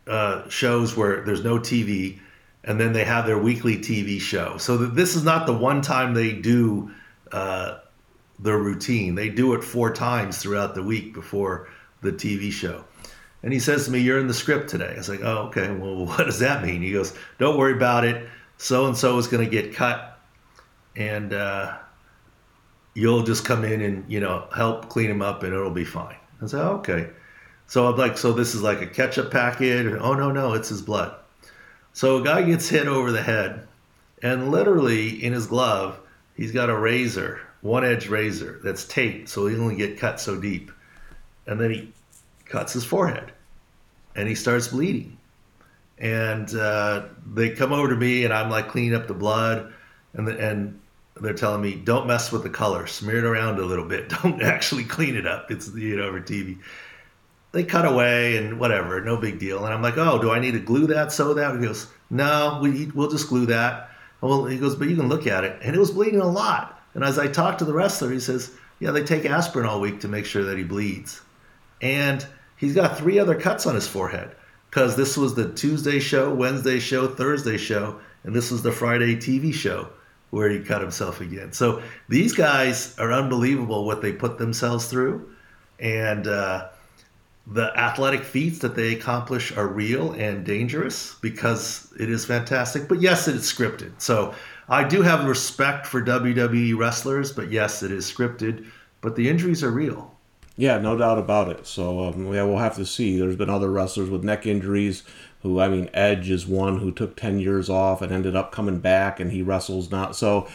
uh, 0.07 0.47
shows 0.47 0.95
where 0.95 1.23
there's 1.23 1.43
no 1.43 1.59
TV, 1.59 2.19
and 2.63 2.79
then 2.79 2.93
they 2.93 3.03
have 3.03 3.25
their 3.25 3.37
weekly 3.37 3.77
TV 3.77 4.21
show. 4.21 4.57
So 4.57 4.77
this 4.77 5.15
is 5.15 5.23
not 5.23 5.47
the 5.47 5.53
one 5.53 5.81
time 5.81 6.13
they 6.13 6.31
do 6.33 6.91
uh, 7.31 7.79
their 8.39 8.57
routine. 8.57 9.15
They 9.15 9.29
do 9.29 9.53
it 9.53 9.63
four 9.63 9.91
times 9.93 10.37
throughout 10.37 10.75
the 10.75 10.83
week 10.83 11.13
before 11.13 11.69
the 12.01 12.11
TV 12.11 12.51
show. 12.51 12.83
And 13.43 13.53
he 13.53 13.59
says 13.59 13.85
to 13.85 13.91
me, 13.91 13.99
"You're 13.99 14.19
in 14.19 14.27
the 14.27 14.33
script 14.33 14.69
today." 14.69 14.91
I 14.93 14.97
was 14.97 15.09
like, 15.09 15.21
"Oh, 15.23 15.47
okay. 15.47 15.71
Well, 15.71 16.05
what 16.05 16.25
does 16.25 16.39
that 16.39 16.63
mean?" 16.63 16.81
He 16.81 16.91
goes, 16.91 17.13
"Don't 17.39 17.57
worry 17.57 17.73
about 17.73 18.03
it. 18.05 18.27
So 18.57 18.87
and 18.87 18.97
so 18.97 19.17
is 19.17 19.27
going 19.27 19.45
to 19.45 19.49
get 19.49 19.75
cut 19.75 20.17
and 20.97 21.33
uh, 21.33 21.77
you'll 22.95 23.23
just 23.23 23.45
come 23.45 23.63
in 23.63 23.81
and 23.81 24.11
you 24.11 24.19
know 24.19 24.47
help 24.53 24.89
clean 24.89 25.09
him 25.09 25.21
up 25.21 25.43
and 25.43 25.53
it'll 25.53 25.71
be 25.71 25.85
fine. 25.85 26.17
I 26.41 26.47
said, 26.47 26.61
okay. 26.61 27.09
So 27.67 27.87
I'm 27.87 27.97
like, 27.97 28.17
so 28.17 28.33
this 28.33 28.55
is 28.55 28.61
like 28.61 28.81
a 28.81 28.87
ketchup 28.87 29.31
packet? 29.31 29.87
Oh 29.99 30.13
no, 30.13 30.31
no, 30.31 30.53
it's 30.53 30.69
his 30.69 30.81
blood. 30.81 31.15
So 31.93 32.17
a 32.17 32.23
guy 32.23 32.41
gets 32.43 32.69
hit 32.69 32.87
over 32.87 33.11
the 33.11 33.21
head, 33.21 33.67
and 34.21 34.51
literally 34.51 35.23
in 35.23 35.33
his 35.33 35.47
glove, 35.47 35.99
he's 36.35 36.51
got 36.51 36.69
a 36.69 36.77
razor, 36.77 37.41
one 37.61 37.83
edge 37.83 38.07
razor 38.07 38.59
that's 38.63 38.85
taped, 38.85 39.29
so 39.29 39.47
he 39.47 39.55
only 39.55 39.75
get 39.75 39.99
cut 39.99 40.19
so 40.19 40.39
deep. 40.39 40.71
And 41.45 41.59
then 41.59 41.71
he 41.71 41.93
cuts 42.45 42.73
his 42.73 42.85
forehead, 42.85 43.31
and 44.15 44.27
he 44.27 44.35
starts 44.35 44.67
bleeding. 44.69 45.17
And 45.97 46.53
uh, 46.55 47.05
they 47.25 47.49
come 47.49 47.73
over 47.73 47.89
to 47.89 47.95
me, 47.95 48.25
and 48.25 48.33
I'm 48.33 48.49
like 48.49 48.69
cleaning 48.69 48.95
up 48.95 49.07
the 49.07 49.13
blood, 49.13 49.73
and 50.13 50.27
the, 50.27 50.37
and 50.37 50.79
they're 51.21 51.33
telling 51.33 51.61
me 51.61 51.75
don't 51.75 52.07
mess 52.07 52.31
with 52.31 52.43
the 52.43 52.49
color, 52.49 52.87
smear 52.87 53.17
it 53.17 53.23
around 53.23 53.59
a 53.59 53.65
little 53.65 53.85
bit, 53.85 54.09
don't 54.23 54.41
actually 54.41 54.83
clean 54.83 55.15
it 55.15 55.25
up. 55.25 55.51
It's 55.51 55.73
you 55.73 55.97
know 55.97 56.03
over 56.03 56.21
TV. 56.21 56.59
They 57.53 57.63
cut 57.63 57.85
away 57.85 58.37
and 58.37 58.59
whatever, 58.59 59.01
no 59.01 59.17
big 59.17 59.39
deal. 59.39 59.65
And 59.65 59.73
I'm 59.73 59.81
like, 59.81 59.97
oh, 59.97 60.21
do 60.21 60.31
I 60.31 60.39
need 60.39 60.51
to 60.51 60.59
glue 60.59 60.85
that, 60.87 61.11
sew 61.11 61.33
that? 61.33 61.55
He 61.55 61.65
goes, 61.65 61.87
no, 62.09 62.59
we 62.61 62.87
we'll 62.87 63.09
just 63.09 63.29
glue 63.29 63.45
that. 63.47 63.89
Well, 64.21 64.45
he 64.45 64.57
goes, 64.57 64.75
but 64.75 64.89
you 64.89 64.95
can 64.95 65.07
look 65.07 65.27
at 65.27 65.43
it, 65.43 65.59
and 65.61 65.75
it 65.75 65.79
was 65.79 65.91
bleeding 65.91 66.19
a 66.19 66.27
lot. 66.27 66.76
And 66.97 67.05
as 67.05 67.19
I 67.19 67.27
talked 67.27 67.59
to 67.59 67.65
the 67.65 67.75
wrestler, 67.75 68.11
he 68.11 68.19
says, 68.19 68.49
yeah, 68.79 68.89
they 68.89 69.03
take 69.03 69.23
aspirin 69.23 69.67
all 69.67 69.79
week 69.79 69.99
to 69.99 70.07
make 70.07 70.25
sure 70.25 70.43
that 70.45 70.57
he 70.57 70.63
bleeds, 70.63 71.21
and 71.79 72.25
he's 72.55 72.73
got 72.73 72.97
three 72.97 73.19
other 73.19 73.35
cuts 73.35 73.67
on 73.67 73.75
his 73.75 73.87
forehead 73.87 74.35
because 74.71 74.95
this 74.95 75.15
was 75.15 75.35
the 75.35 75.53
Tuesday 75.53 75.99
show, 75.99 76.33
Wednesday 76.33 76.79
show, 76.79 77.07
Thursday 77.07 77.55
show, 77.55 77.99
and 78.23 78.33
this 78.33 78.49
was 78.49 78.63
the 78.63 78.71
Friday 78.71 79.15
TV 79.15 79.53
show 79.53 79.89
where 80.31 80.49
he 80.49 80.57
cut 80.57 80.81
himself 80.81 81.21
again. 81.21 81.53
So 81.53 81.83
these 82.09 82.33
guys 82.33 82.97
are 82.97 83.13
unbelievable 83.13 83.85
what 83.85 84.01
they 84.01 84.11
put 84.11 84.39
themselves 84.39 84.87
through, 84.87 85.35
and 85.79 86.25
uh, 86.25 86.69
the 87.45 87.77
athletic 87.77 88.23
feats 88.23 88.57
that 88.59 88.73
they 88.73 88.95
accomplish 88.95 89.55
are 89.55 89.67
real 89.67 90.13
and 90.13 90.43
dangerous 90.43 91.13
because 91.21 91.93
it 91.99 92.09
is 92.09 92.25
fantastic. 92.25 92.87
But 92.87 93.01
yes, 93.01 93.27
it 93.27 93.35
is 93.35 93.43
scripted. 93.43 94.01
So 94.01 94.33
I 94.69 94.83
do 94.83 95.01
have 95.01 95.25
respect 95.25 95.87
for 95.87 96.01
WWE 96.01 96.77
wrestlers, 96.77 97.31
but 97.31 97.51
yes, 97.51 97.83
it 97.83 97.91
is 97.91 98.11
scripted. 98.11 98.67
But 99.01 99.15
the 99.15 99.29
injuries 99.29 99.63
are 99.63 99.71
real. 99.71 100.13
Yeah, 100.57 100.79
no 100.79 100.97
doubt 100.97 101.19
about 101.19 101.49
it. 101.49 101.67
So 101.67 102.05
um, 102.05 102.33
yeah, 102.33 102.43
we'll 102.43 102.57
have 102.57 102.75
to 102.75 102.85
see. 102.85 103.17
There's 103.17 103.35
been 103.35 103.49
other 103.49 103.71
wrestlers 103.71 104.09
with 104.09 104.23
neck 104.23 104.45
injuries 104.45 105.03
who 105.43 105.59
I 105.59 105.69
mean 105.69 105.89
Edge 105.93 106.29
is 106.29 106.47
one 106.47 106.79
who 106.79 106.91
took 106.91 107.15
10 107.15 107.39
years 107.39 107.69
off 107.69 108.01
and 108.01 108.11
ended 108.11 108.35
up 108.35 108.51
coming 108.51 108.79
back 108.79 109.19
and 109.19 109.31
he 109.31 109.41
wrestles 109.41 109.91
not 109.91 110.15
so 110.15 110.47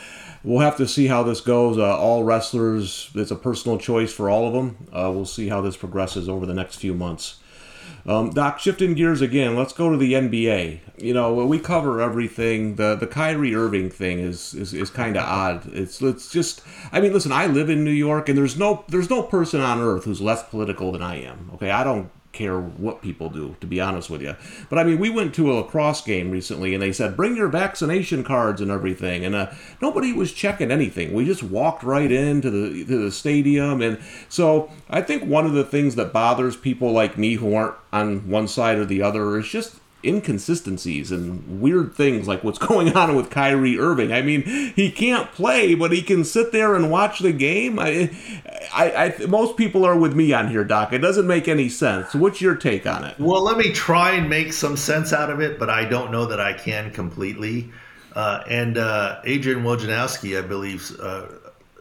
we'll 0.43 0.61
have 0.61 0.77
to 0.77 0.89
see 0.89 1.07
how 1.07 1.23
this 1.23 1.41
goes 1.41 1.79
uh, 1.79 1.97
all 1.97 2.25
wrestlers 2.25 3.11
it's 3.15 3.31
a 3.31 3.37
personal 3.37 3.79
choice 3.79 4.13
for 4.13 4.29
all 4.29 4.47
of 4.47 4.53
them 4.53 4.89
uh, 4.93 5.11
we'll 5.13 5.25
see 5.25 5.49
how 5.49 5.61
this 5.61 5.77
progresses 5.77 6.29
over 6.29 6.47
the 6.47 6.55
next 6.55 6.77
few 6.77 6.95
months 6.95 7.39
um, 8.07 8.31
Doc, 8.31 8.59
shifting 8.59 8.95
gears 8.95 9.21
again, 9.21 9.57
let's 9.57 9.73
go 9.73 9.91
to 9.91 9.97
the 9.97 10.15
NBA. 10.15 10.81
You 10.99 11.15
know, 11.15 11.35
we 11.35 11.59
cover 11.59 12.01
everything. 12.01 12.77
The 12.77 12.97
the 12.97 13.07
Kyrie 13.07 13.55
Irving 13.55 13.91
thing 13.91 14.19
is 14.19 14.55
is, 14.55 14.75
is 14.75 14.91
kind 14.91 15.17
of 15.17 15.25
odd. 15.25 15.73
It's 15.73 16.01
it's 16.03 16.31
just. 16.31 16.63
I 16.91 17.01
mean, 17.01 17.13
listen, 17.13 17.33
I 17.33 17.47
live 17.47 17.71
in 17.71 17.85
New 17.85 17.91
York, 17.91 18.29
and 18.29 18.37
there's 18.37 18.59
no 18.59 18.85
there's 18.89 19.11
no 19.11 19.23
person 19.23 19.61
on 19.61 19.81
earth 19.81 20.05
who's 20.05 20.21
less 20.21 20.43
political 20.43 20.93
than 20.93 21.03
I 21.03 21.23
am. 21.23 21.51
Okay, 21.55 21.71
I 21.71 21.85
don't 21.85 22.11
care 22.33 22.59
what 22.59 23.03
people 23.03 23.29
do, 23.29 23.57
to 23.61 23.67
be 23.67 23.81
honest 23.81 24.09
with 24.11 24.23
you. 24.23 24.35
But 24.71 24.79
I 24.79 24.85
mean, 24.85 24.99
we 24.99 25.11
went 25.11 25.35
to 25.35 25.53
a 25.53 25.55
lacrosse 25.55 26.01
game 26.01 26.31
recently, 26.31 26.75
and 26.75 26.83
they 26.83 26.93
said 26.93 27.17
bring 27.17 27.37
your 27.37 27.49
vaccination 27.49 28.25
cards 28.25 28.61
and 28.61 28.71
everything, 28.71 29.25
and 29.25 29.35
uh, 29.35 29.51
nobody 29.81 30.13
was 30.13 30.33
checking 30.33 30.71
anything. 30.71 31.13
We 31.13 31.25
just 31.25 31.43
walked 31.43 31.83
right 31.83 32.11
into 32.11 32.51
the 32.51 32.85
to 32.85 33.05
the 33.05 33.13
stadium, 33.13 33.83
and 33.83 33.99
so 34.29 34.71
I 34.89 35.03
think 35.03 35.25
one 35.25 35.47
of 35.47 35.53
the 35.53 35.65
things 35.65 35.95
that 35.97 36.13
bothers 36.13 36.57
people 36.57 36.93
like 36.93 37.19
me 37.19 37.35
who 37.35 37.55
aren't 37.55 37.77
on 37.93 38.29
one 38.29 38.49
side 38.49 38.79
or 38.79 38.87
the 38.87 39.03
other 39.03 39.39
is 39.39 39.49
just 39.49 39.77
inconsistencies 40.05 41.11
and 41.11 41.61
weird 41.61 41.95
things 41.95 42.29
like 42.29 42.43
what's 42.45 42.59
going 42.67 42.97
on 42.97 43.15
with 43.15 43.31
Kyrie 43.31 43.79
Irving. 43.79 44.13
I 44.13 44.23
mean, 44.23 44.43
he 44.43 44.91
can't 44.91 45.31
play, 45.33 45.75
but 45.75 45.93
he 45.93 46.03
can 46.03 46.25
sit 46.25 46.53
there 46.53 46.75
and 46.75 46.91
watch 46.91 47.21
the 47.21 47.33
game. 47.33 47.79
I, 47.79 48.11
I, 48.73 49.15
I, 49.21 49.27
most 49.27 49.57
people 49.57 49.85
are 49.85 49.99
with 49.99 50.15
me 50.15 50.33
on 50.33 50.49
here, 50.49 50.65
Doc. 50.65 50.93
It 50.93 50.99
doesn't 50.99 51.27
make 51.27 51.49
any 51.49 51.69
sense. 51.69 52.15
What's 52.15 52.41
your 52.41 52.55
take 52.55 52.87
on 52.87 53.05
it? 53.05 53.19
Well, 53.19 53.43
let 53.43 53.57
me 53.57 53.73
try 53.73 54.13
and 54.13 54.29
make 54.29 54.53
some 54.53 54.77
sense 54.77 55.13
out 55.13 55.31
of 55.31 55.41
it, 55.41 55.59
but 55.59 55.71
I 55.71 55.85
don't 55.85 56.11
know 56.11 56.27
that 56.27 56.41
I 56.41 56.53
can 56.53 56.91
completely. 56.91 57.71
Uh, 58.15 58.43
and 58.49 58.77
uh, 58.77 59.21
Adrian 59.25 59.63
Wojnarowski, 59.63 60.39
I 60.39 60.47
believe, 60.47 60.91
uh, 61.01 61.27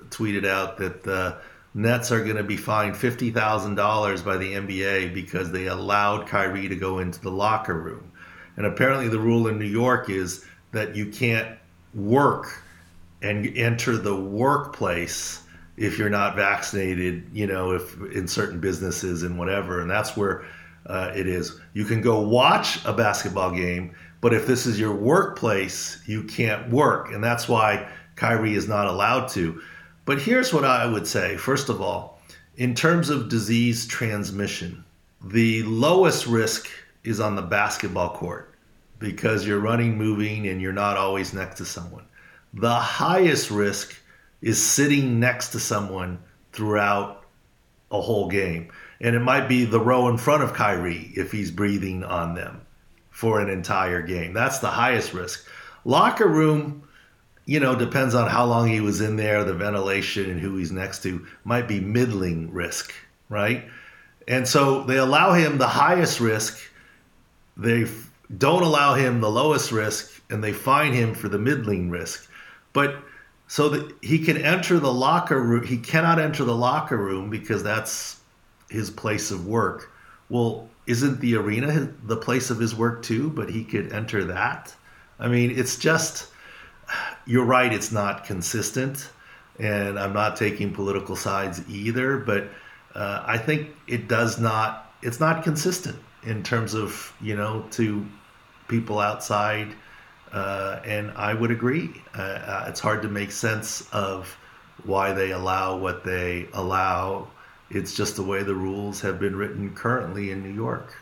tweeted 0.10 0.46
out 0.46 0.78
that 0.78 1.04
the 1.04 1.38
Nets 1.74 2.12
are 2.12 2.24
going 2.24 2.36
to 2.36 2.44
be 2.44 2.58
fined 2.58 2.96
$50,000 2.96 4.26
by 4.26 4.38
the 4.38 4.54
NBA 4.54 5.14
because 5.14 5.52
they 5.52 5.68
allowed 5.68 6.28
Kyrie 6.28 6.68
to 6.68 6.76
go 6.76 7.00
into 7.00 7.22
the 7.22 7.32
locker 7.32 7.80
room. 7.80 8.11
And 8.62 8.71
apparently, 8.71 9.08
the 9.08 9.17
rule 9.17 9.47
in 9.47 9.58
New 9.58 9.65
York 9.65 10.08
is 10.12 10.45
that 10.71 10.95
you 10.95 11.08
can't 11.08 11.58
work 11.95 12.62
and 13.24 13.47
enter 13.58 13.97
the 13.97 14.15
workplace 14.15 15.41
if 15.78 15.97
you're 15.97 16.12
not 16.12 16.36
vaccinated, 16.36 17.28
you 17.34 17.47
know, 17.47 17.71
if 17.71 18.00
in 18.12 18.28
certain 18.28 18.60
businesses 18.60 19.24
and 19.24 19.39
whatever. 19.39 19.82
And 19.82 19.89
that's 19.89 20.15
where 20.15 20.45
uh, 20.86 21.12
it 21.15 21.26
is. 21.26 21.60
You 21.74 21.86
can 21.86 22.02
go 22.02 22.19
watch 22.21 22.86
a 22.86 22.93
basketball 22.93 23.50
game, 23.50 23.95
but 24.21 24.32
if 24.32 24.45
this 24.45 24.67
is 24.67 24.80
your 24.80 24.93
workplace, 24.93 26.00
you 26.06 26.21
can't 26.21 26.69
work. 26.69 27.12
And 27.12 27.24
that's 27.24 27.50
why 27.50 27.89
Kyrie 28.15 28.54
is 28.54 28.67
not 28.67 28.86
allowed 28.86 29.28
to. 29.30 29.60
But 30.06 30.21
here's 30.21 30.54
what 30.54 30.65
I 30.65 30.86
would 30.86 31.08
say 31.08 31.36
first 31.36 31.67
of 31.69 31.82
all, 31.82 32.21
in 32.58 32.76
terms 32.76 33.10
of 33.10 33.28
disease 33.28 33.88
transmission, 33.88 34.86
the 35.19 35.63
lowest 35.63 36.28
risk 36.28 36.69
is 37.04 37.19
on 37.19 37.36
the 37.36 37.41
basketball 37.41 38.12
court 38.12 38.51
because 39.02 39.46
you're 39.46 39.60
running, 39.60 39.98
moving, 39.98 40.48
and 40.48 40.62
you're 40.62 40.72
not 40.72 40.96
always 40.96 41.34
next 41.34 41.58
to 41.58 41.66
someone. 41.66 42.06
The 42.54 42.74
highest 42.74 43.52
risk 43.52 43.96
is 44.42 44.62
sitting 44.62 45.20
next 45.20 45.50
to 45.50 45.60
someone 45.60 46.20
throughout 46.54 47.26
a 47.92 48.00
whole 48.00 48.30
game. 48.30 48.72
And 49.02 49.16
it 49.16 49.20
might 49.20 49.48
be 49.48 49.66
the 49.66 49.80
row 49.80 50.08
in 50.08 50.18
front 50.18 50.44
of 50.44 50.54
Kyrie 50.54 51.12
if 51.16 51.32
he's 51.32 51.52
breathing 51.52 52.04
on 52.04 52.36
them 52.36 52.62
for 53.10 53.42
an 53.42 53.50
entire 53.50 54.02
game. 54.02 54.34
That's 54.34 54.60
the 54.60 54.68
highest 54.68 55.14
risk. 55.14 55.48
Locker 55.84 56.28
room, 56.28 56.88
you 57.46 57.60
know, 57.60 57.76
depends 57.76 58.14
on 58.14 58.30
how 58.30 58.46
long 58.46 58.68
he 58.68 58.82
was 58.82 59.02
in 59.02 59.16
there, 59.16 59.44
the 59.44 59.54
ventilation, 59.54 60.30
and 60.30 60.40
who 60.40 60.58
he's 60.58 60.72
next 60.72 61.02
to, 61.04 61.26
might 61.44 61.68
be 61.68 61.80
middling 61.80 62.52
risk, 62.54 62.94
right? 63.30 63.66
And 64.28 64.48
so 64.48 64.84
they 64.84 64.98
allow 64.98 65.34
him 65.34 65.58
the 65.58 65.68
highest 65.68 66.20
risk. 66.20 66.60
They 67.58 67.88
don't 68.38 68.63
allow 68.63 68.94
him 68.94 69.20
the 69.20 69.30
lowest 69.30 69.72
risk, 69.72 70.22
and 70.30 70.44
they 70.44 70.54
fine 70.54 70.94
him 70.94 71.13
for 71.13 71.28
the 71.28 71.39
middling 71.39 71.89
risk. 71.89 72.30
But 72.74 72.96
so 73.48 73.70
that 73.70 73.94
he 74.02 74.20
can 74.20 74.38
enter 74.38 74.80
the 74.80 74.94
locker 74.94 75.41
room, 75.41 75.65
he 75.65 75.78
cannot 75.78 76.20
enter 76.20 76.46
the 76.46 76.56
locker 76.56 76.98
room 76.98 77.30
because 77.30 77.63
that's 77.63 78.22
his 78.70 78.89
place 78.89 79.32
of 79.32 79.46
work. 79.46 79.91
Well, 80.30 80.70
isn't 80.88 81.20
the 81.20 81.36
arena 81.36 81.91
the 82.04 82.15
place 82.15 82.50
of 82.50 82.60
his 82.60 82.74
work 82.74 83.04
too? 83.04 83.30
But 83.30 83.50
he 83.50 83.65
could 83.65 83.91
enter 83.91 84.24
that. 84.26 84.74
I 85.20 85.28
mean, 85.28 85.52
it's 85.52 85.78
just, 85.78 86.30
you're 87.26 87.46
right, 87.46 87.72
it's 87.74 87.91
not 87.91 88.24
consistent. 88.24 89.10
And 89.60 90.00
I'm 90.00 90.13
not 90.13 90.38
taking 90.38 90.74
political 90.74 91.15
sides 91.15 91.62
either, 91.70 92.17
but 92.17 92.48
uh, 92.96 93.24
I 93.26 93.38
think 93.38 93.76
it 93.88 94.08
does 94.08 94.39
not, 94.39 94.94
it's 95.02 95.20
not 95.20 95.44
consistent 95.44 96.00
in 96.24 96.41
terms 96.41 96.74
of, 96.74 97.13
you 97.22 97.36
know, 97.36 97.65
to 97.72 98.06
people 98.72 99.00
outside. 99.00 99.76
Uh, 100.32 100.80
and 100.86 101.12
I 101.12 101.36
would 101.36 101.52
agree. 101.52 101.92
Uh, 102.18 102.22
uh 102.22 102.66
it's 102.70 102.80
hard 102.80 103.04
to 103.04 103.10
make 103.10 103.32
sense 103.32 103.88
of 103.92 104.36
why 104.86 105.14
they 105.14 105.32
allow 105.32 105.78
what 105.78 106.04
they 106.04 106.48
allow 106.54 107.28
it's 107.74 107.96
just 107.96 108.16
the 108.18 108.24
way 108.24 108.44
the 108.44 108.56
rules 108.56 109.02
have 109.02 109.20
been 109.20 109.36
written 109.36 109.74
currently 109.74 110.32
in 110.32 110.44
New 110.44 110.54
York. 110.54 110.94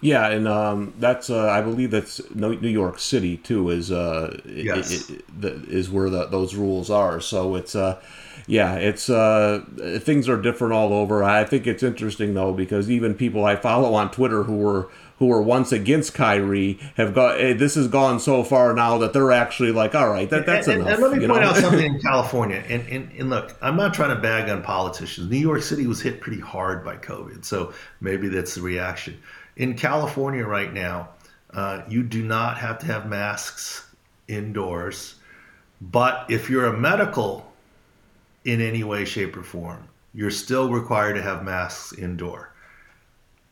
Yeah, 0.00 0.28
and 0.30 0.48
um, 0.48 0.94
that's 0.98 1.30
uh, 1.30 1.48
I 1.48 1.60
believe 1.60 1.92
that's 1.92 2.20
New 2.34 2.68
York 2.68 2.98
City 2.98 3.36
too. 3.36 3.70
Is 3.70 3.92
uh, 3.92 4.36
yes. 4.44 4.90
It, 4.90 5.10
it, 5.10 5.44
it, 5.44 5.68
is 5.68 5.90
where 5.90 6.10
the, 6.10 6.26
those 6.26 6.56
rules 6.56 6.90
are. 6.90 7.20
So 7.20 7.54
it's 7.54 7.76
uh, 7.76 8.00
yeah, 8.48 8.74
it's 8.74 9.08
uh, 9.08 9.64
things 10.00 10.28
are 10.28 10.40
different 10.40 10.72
all 10.72 10.92
over. 10.92 11.22
I 11.22 11.44
think 11.44 11.68
it's 11.68 11.84
interesting 11.84 12.34
though 12.34 12.52
because 12.52 12.90
even 12.90 13.14
people 13.14 13.44
I 13.44 13.54
follow 13.54 13.94
on 13.94 14.10
Twitter 14.10 14.42
who 14.42 14.56
were 14.56 14.88
who 15.22 15.28
were 15.28 15.40
once 15.40 15.70
against 15.70 16.14
Kyrie 16.14 16.80
have 16.96 17.14
got 17.14 17.40
eh, 17.40 17.52
this 17.52 17.76
has 17.76 17.86
gone 17.86 18.18
so 18.18 18.42
far 18.42 18.74
now 18.74 18.98
that 18.98 19.12
they're 19.12 19.30
actually 19.30 19.70
like, 19.70 19.94
all 19.94 20.10
right, 20.10 20.28
that, 20.30 20.46
that's 20.46 20.66
and, 20.66 20.82
enough. 20.82 20.94
And, 20.94 21.02
let 21.02 21.12
me 21.12 21.28
point 21.28 21.40
know? 21.40 21.48
out 21.48 21.56
something 21.58 21.94
in 21.94 22.00
California. 22.00 22.64
And, 22.68 22.88
and, 22.88 23.12
and 23.16 23.30
look, 23.30 23.56
I'm 23.62 23.76
not 23.76 23.94
trying 23.94 24.12
to 24.12 24.20
bag 24.20 24.50
on 24.50 24.64
politicians. 24.64 25.30
New 25.30 25.36
York 25.36 25.62
City 25.62 25.86
was 25.86 26.02
hit 26.02 26.20
pretty 26.20 26.40
hard 26.40 26.84
by 26.84 26.96
COVID, 26.96 27.44
so 27.44 27.72
maybe 28.00 28.26
that's 28.26 28.56
the 28.56 28.62
reaction. 28.62 29.16
In 29.54 29.76
California 29.76 30.44
right 30.44 30.72
now, 30.72 31.10
uh, 31.54 31.82
you 31.88 32.02
do 32.02 32.24
not 32.24 32.58
have 32.58 32.80
to 32.80 32.86
have 32.86 33.08
masks 33.08 33.88
indoors, 34.26 35.14
but 35.80 36.26
if 36.30 36.50
you're 36.50 36.66
a 36.66 36.76
medical 36.76 37.52
in 38.44 38.60
any 38.60 38.82
way, 38.82 39.04
shape, 39.04 39.36
or 39.36 39.44
form, 39.44 39.86
you're 40.14 40.32
still 40.32 40.68
required 40.68 41.14
to 41.14 41.22
have 41.22 41.44
masks 41.44 41.92
indoor. 41.92 42.51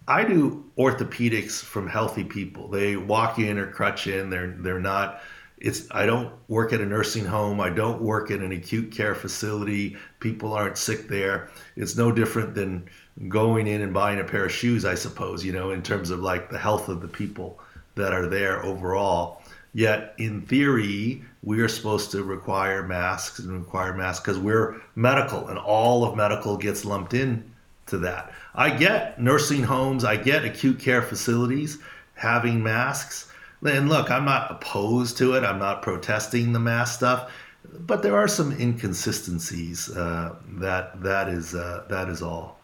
I 0.09 0.25
do 0.25 0.65
orthopedics 0.79 1.63
from 1.63 1.89
healthy 1.89 2.25
people. 2.25 2.69
They 2.69 2.97
walk 2.97 3.39
in 3.39 3.59
or 3.59 3.67
crutch 3.67 4.07
in. 4.07 4.31
They're 4.31 4.55
they're 4.59 4.81
not. 4.81 5.23
It's 5.59 5.87
I 5.91 6.07
don't 6.07 6.33
work 6.49 6.73
at 6.73 6.81
a 6.81 6.87
nursing 6.87 7.25
home. 7.25 7.61
I 7.61 7.71
don't 7.71 8.01
work 8.01 8.31
at 8.31 8.41
an 8.41 8.53
acute 8.53 8.91
care 8.91 9.15
facility. 9.15 9.97
People 10.19 10.55
aren't 10.55 10.79
sick 10.79 11.09
there. 11.09 11.51
It's 11.77 11.97
no 11.97 12.11
different 12.11 12.55
than 12.55 12.89
going 13.29 13.67
in 13.67 13.83
and 13.83 13.93
buying 13.93 14.21
a 14.21 14.25
pair 14.25 14.47
of 14.47 14.53
shoes, 14.53 14.85
I 14.85 14.95
suppose. 14.95 15.45
You 15.45 15.53
know, 15.53 15.71
in 15.71 15.83
terms 15.83 16.11
of 16.11 16.21
like 16.21 16.51
the 16.51 16.59
health 16.59 16.89
of 16.89 17.03
the 17.03 17.09
people 17.09 17.61
that 17.95 18.13
are 18.13 18.27
there 18.27 18.65
overall. 18.65 19.43
Yet 19.73 20.15
in 20.19 20.43
theory, 20.43 21.23
we 21.45 21.61
are 21.61 21.69
supposed 21.69 22.11
to 22.11 22.25
require 22.25 22.83
masks 22.83 23.39
and 23.39 23.53
require 23.53 23.95
masks 23.95 24.25
because 24.25 24.41
we're 24.41 24.81
medical, 24.97 25.47
and 25.47 25.59
all 25.59 26.05
of 26.05 26.17
medical 26.17 26.57
gets 26.57 26.85
lumped 26.85 27.15
in 27.15 27.50
to 27.91 27.99
that. 27.99 28.33
I 28.55 28.71
get 28.71 29.21
nursing 29.21 29.63
homes, 29.63 30.05
I 30.05 30.17
get 30.17 30.45
acute 30.45 30.79
care 30.79 31.03
facilities 31.03 31.79
having 32.15 32.63
masks. 32.63 33.33
And 33.63 33.89
look, 33.89 34.11
I'm 34.11 34.25
not 34.25 34.51
opposed 34.51 35.19
to 35.19 35.35
it. 35.35 35.45
I'm 35.45 35.59
not 35.59 35.83
protesting 35.83 36.53
the 36.53 36.59
mask 36.59 36.97
stuff, 36.97 37.31
but 37.65 38.03
there 38.03 38.17
are 38.17 38.29
some 38.29 38.53
inconsistencies. 38.53 39.95
Uh, 39.95 40.35
that 40.59 41.03
that 41.03 41.29
is 41.29 41.55
uh, 41.55 41.85
that 41.89 42.09
is 42.09 42.23
all. 42.23 42.59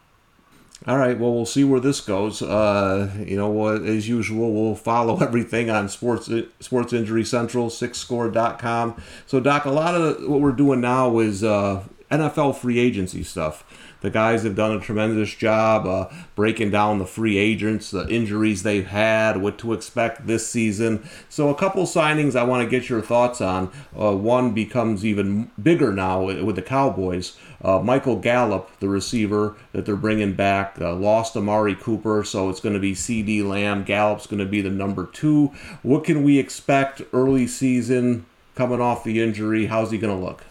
All 0.85 0.97
right. 0.97 1.17
Well, 1.17 1.33
we'll 1.33 1.47
see 1.47 1.63
where 1.63 1.79
this 1.79 2.01
goes. 2.01 2.41
Uh, 2.41 3.11
you 3.25 3.35
know, 3.35 3.67
as 3.67 4.07
usual, 4.07 4.53
we'll 4.53 4.75
follow 4.75 5.19
everything 5.21 5.69
on 5.69 5.89
Sports 5.89 6.29
Sports 6.59 6.93
Injury 6.93 7.23
Central, 7.23 7.69
SICScore.com. 7.69 9.01
So, 9.25 9.39
Doc, 9.39 9.65
a 9.65 9.71
lot 9.71 9.95
of 9.95 10.27
what 10.27 10.39
we're 10.39 10.51
doing 10.51 10.81
now 10.81 11.19
is 11.19 11.43
uh, 11.43 11.83
NFL 12.11 12.55
free 12.55 12.79
agency 12.79 13.23
stuff. 13.23 13.63
The 14.01 14.09
guys 14.09 14.43
have 14.43 14.55
done 14.55 14.73
a 14.73 14.79
tremendous 14.79 15.33
job 15.33 15.85
uh, 15.87 16.13
breaking 16.35 16.69
down 16.69 16.99
the 16.99 17.05
free 17.05 17.37
agents, 17.37 17.91
the 17.91 18.07
injuries 18.07 18.63
they've 18.63 18.85
had, 18.85 19.37
what 19.37 19.57
to 19.59 19.73
expect 19.73 20.27
this 20.27 20.47
season. 20.47 21.07
So, 21.29 21.49
a 21.49 21.55
couple 21.55 21.83
signings 21.83 22.35
I 22.35 22.43
want 22.43 22.63
to 22.63 22.69
get 22.69 22.89
your 22.89 23.01
thoughts 23.01 23.41
on. 23.41 23.71
Uh, 23.99 24.15
one 24.15 24.53
becomes 24.53 25.03
even 25.03 25.51
bigger 25.61 25.91
now 25.91 26.23
with 26.23 26.55
the 26.55 26.61
Cowboys. 26.61 27.37
Uh, 27.61 27.79
Michael 27.79 28.17
Gallup, 28.17 28.69
the 28.79 28.87
receiver 28.87 29.55
that 29.73 29.85
they're 29.85 29.95
bringing 29.95 30.33
back, 30.33 30.77
uh, 30.79 30.93
lost 30.93 31.35
Amari 31.35 31.75
Cooper, 31.75 32.23
so 32.23 32.49
it's 32.49 32.59
going 32.59 32.75
to 32.75 32.79
be 32.79 32.93
CeeDee 32.93 33.43
Lamb. 33.43 33.83
Gallup's 33.83 34.27
going 34.27 34.39
to 34.39 34.45
be 34.45 34.61
the 34.61 34.69
number 34.69 35.07
two. 35.07 35.47
What 35.81 36.03
can 36.03 36.23
we 36.23 36.37
expect 36.37 37.01
early 37.11 37.47
season 37.47 38.27
coming 38.53 38.79
off 38.79 39.03
the 39.03 39.21
injury? 39.21 39.65
How's 39.65 39.91
he 39.91 39.97
going 39.97 40.15
to 40.15 40.23
look? 40.23 40.43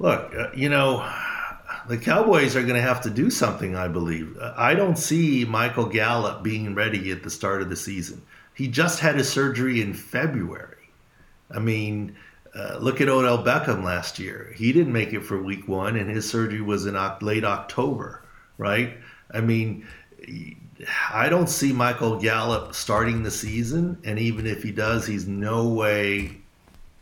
Look, 0.00 0.34
uh, 0.34 0.48
you 0.54 0.70
know, 0.70 1.06
the 1.86 1.98
Cowboys 1.98 2.56
are 2.56 2.62
going 2.62 2.74
to 2.74 2.80
have 2.80 3.02
to 3.02 3.10
do 3.10 3.28
something, 3.28 3.76
I 3.76 3.86
believe. 3.86 4.36
I 4.40 4.74
don't 4.74 4.96
see 4.96 5.44
Michael 5.44 5.84
Gallup 5.84 6.42
being 6.42 6.74
ready 6.74 7.10
at 7.10 7.22
the 7.22 7.28
start 7.28 7.60
of 7.60 7.68
the 7.68 7.76
season. 7.76 8.22
He 8.54 8.66
just 8.66 9.00
had 9.00 9.16
his 9.16 9.28
surgery 9.28 9.82
in 9.82 9.92
February. 9.92 10.88
I 11.50 11.58
mean, 11.58 12.16
uh, 12.54 12.78
look 12.80 13.02
at 13.02 13.10
Odell 13.10 13.44
Beckham 13.44 13.84
last 13.84 14.18
year. 14.18 14.54
He 14.56 14.72
didn't 14.72 14.92
make 14.92 15.12
it 15.12 15.20
for 15.20 15.42
week 15.42 15.68
one, 15.68 15.96
and 15.96 16.08
his 16.08 16.28
surgery 16.28 16.62
was 16.62 16.86
in 16.86 16.94
late 17.20 17.44
October, 17.44 18.24
right? 18.56 18.96
I 19.34 19.42
mean, 19.42 19.86
I 21.12 21.28
don't 21.28 21.48
see 21.48 21.74
Michael 21.74 22.18
Gallup 22.18 22.74
starting 22.74 23.22
the 23.22 23.30
season, 23.30 23.98
and 24.04 24.18
even 24.18 24.46
if 24.46 24.62
he 24.62 24.72
does, 24.72 25.06
he's 25.06 25.26
no 25.26 25.68
way, 25.68 26.38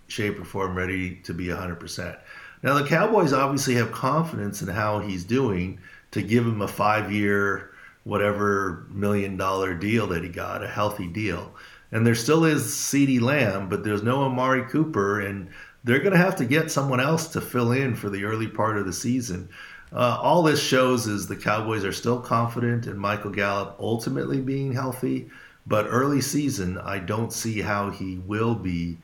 shape, 0.09 0.41
or 0.41 0.45
form 0.45 0.77
ready 0.77 1.15
to 1.23 1.33
be 1.33 1.47
100%. 1.47 2.19
Now, 2.63 2.75
the 2.75 2.89
Cowboys 2.89 3.33
obviously 3.33 3.75
have 3.75 3.93
confidence 3.93 4.63
in 4.63 4.69
how 4.69 4.99
he's 4.99 5.25
doing 5.25 5.81
to 6.11 6.23
give 6.23 6.45
him 6.45 6.63
a 6.63 6.69
five 6.69 7.13
year, 7.13 7.71
whatever 8.05 8.87
million 8.91 9.37
dollar 9.37 9.75
deal 9.75 10.07
that 10.09 10.23
he 10.23 10.29
got, 10.29 10.65
a 10.65 10.69
healthy 10.69 11.07
deal. 11.07 11.55
And 11.93 12.07
there 12.07 12.15
still 12.15 12.45
is 12.45 12.65
CeeDee 12.65 13.21
Lamb, 13.21 13.69
but 13.69 13.85
there's 13.85 14.03
no 14.03 14.23
Amari 14.23 14.65
Cooper, 14.65 15.21
and 15.21 15.49
they're 15.85 16.01
going 16.01 16.13
to 16.13 16.19
have 16.19 16.37
to 16.37 16.45
get 16.45 16.71
someone 16.71 17.01
else 17.01 17.29
to 17.29 17.41
fill 17.41 17.73
in 17.73 17.95
for 17.95 18.11
the 18.11 18.25
early 18.25 18.49
part 18.49 18.77
of 18.77 18.87
the 18.87 18.93
season. 18.93 19.49
Uh, 19.93 20.19
all 20.21 20.43
this 20.43 20.63
shows 20.63 21.07
is 21.07 21.27
the 21.27 21.37
Cowboys 21.37 21.85
are 21.85 21.93
still 21.93 22.21
confident 22.21 22.87
in 22.87 22.99
Michael 22.99 23.31
Gallup 23.31 23.77
ultimately 23.81 24.41
being 24.41 24.73
healthy, 24.73 25.31
but 25.67 25.87
early 25.89 26.21
season, 26.21 26.77
I 26.79 26.99
don't 26.99 27.33
see 27.33 27.63
how 27.63 27.91
he 27.91 28.19
will 28.19 28.55
be 28.55 28.99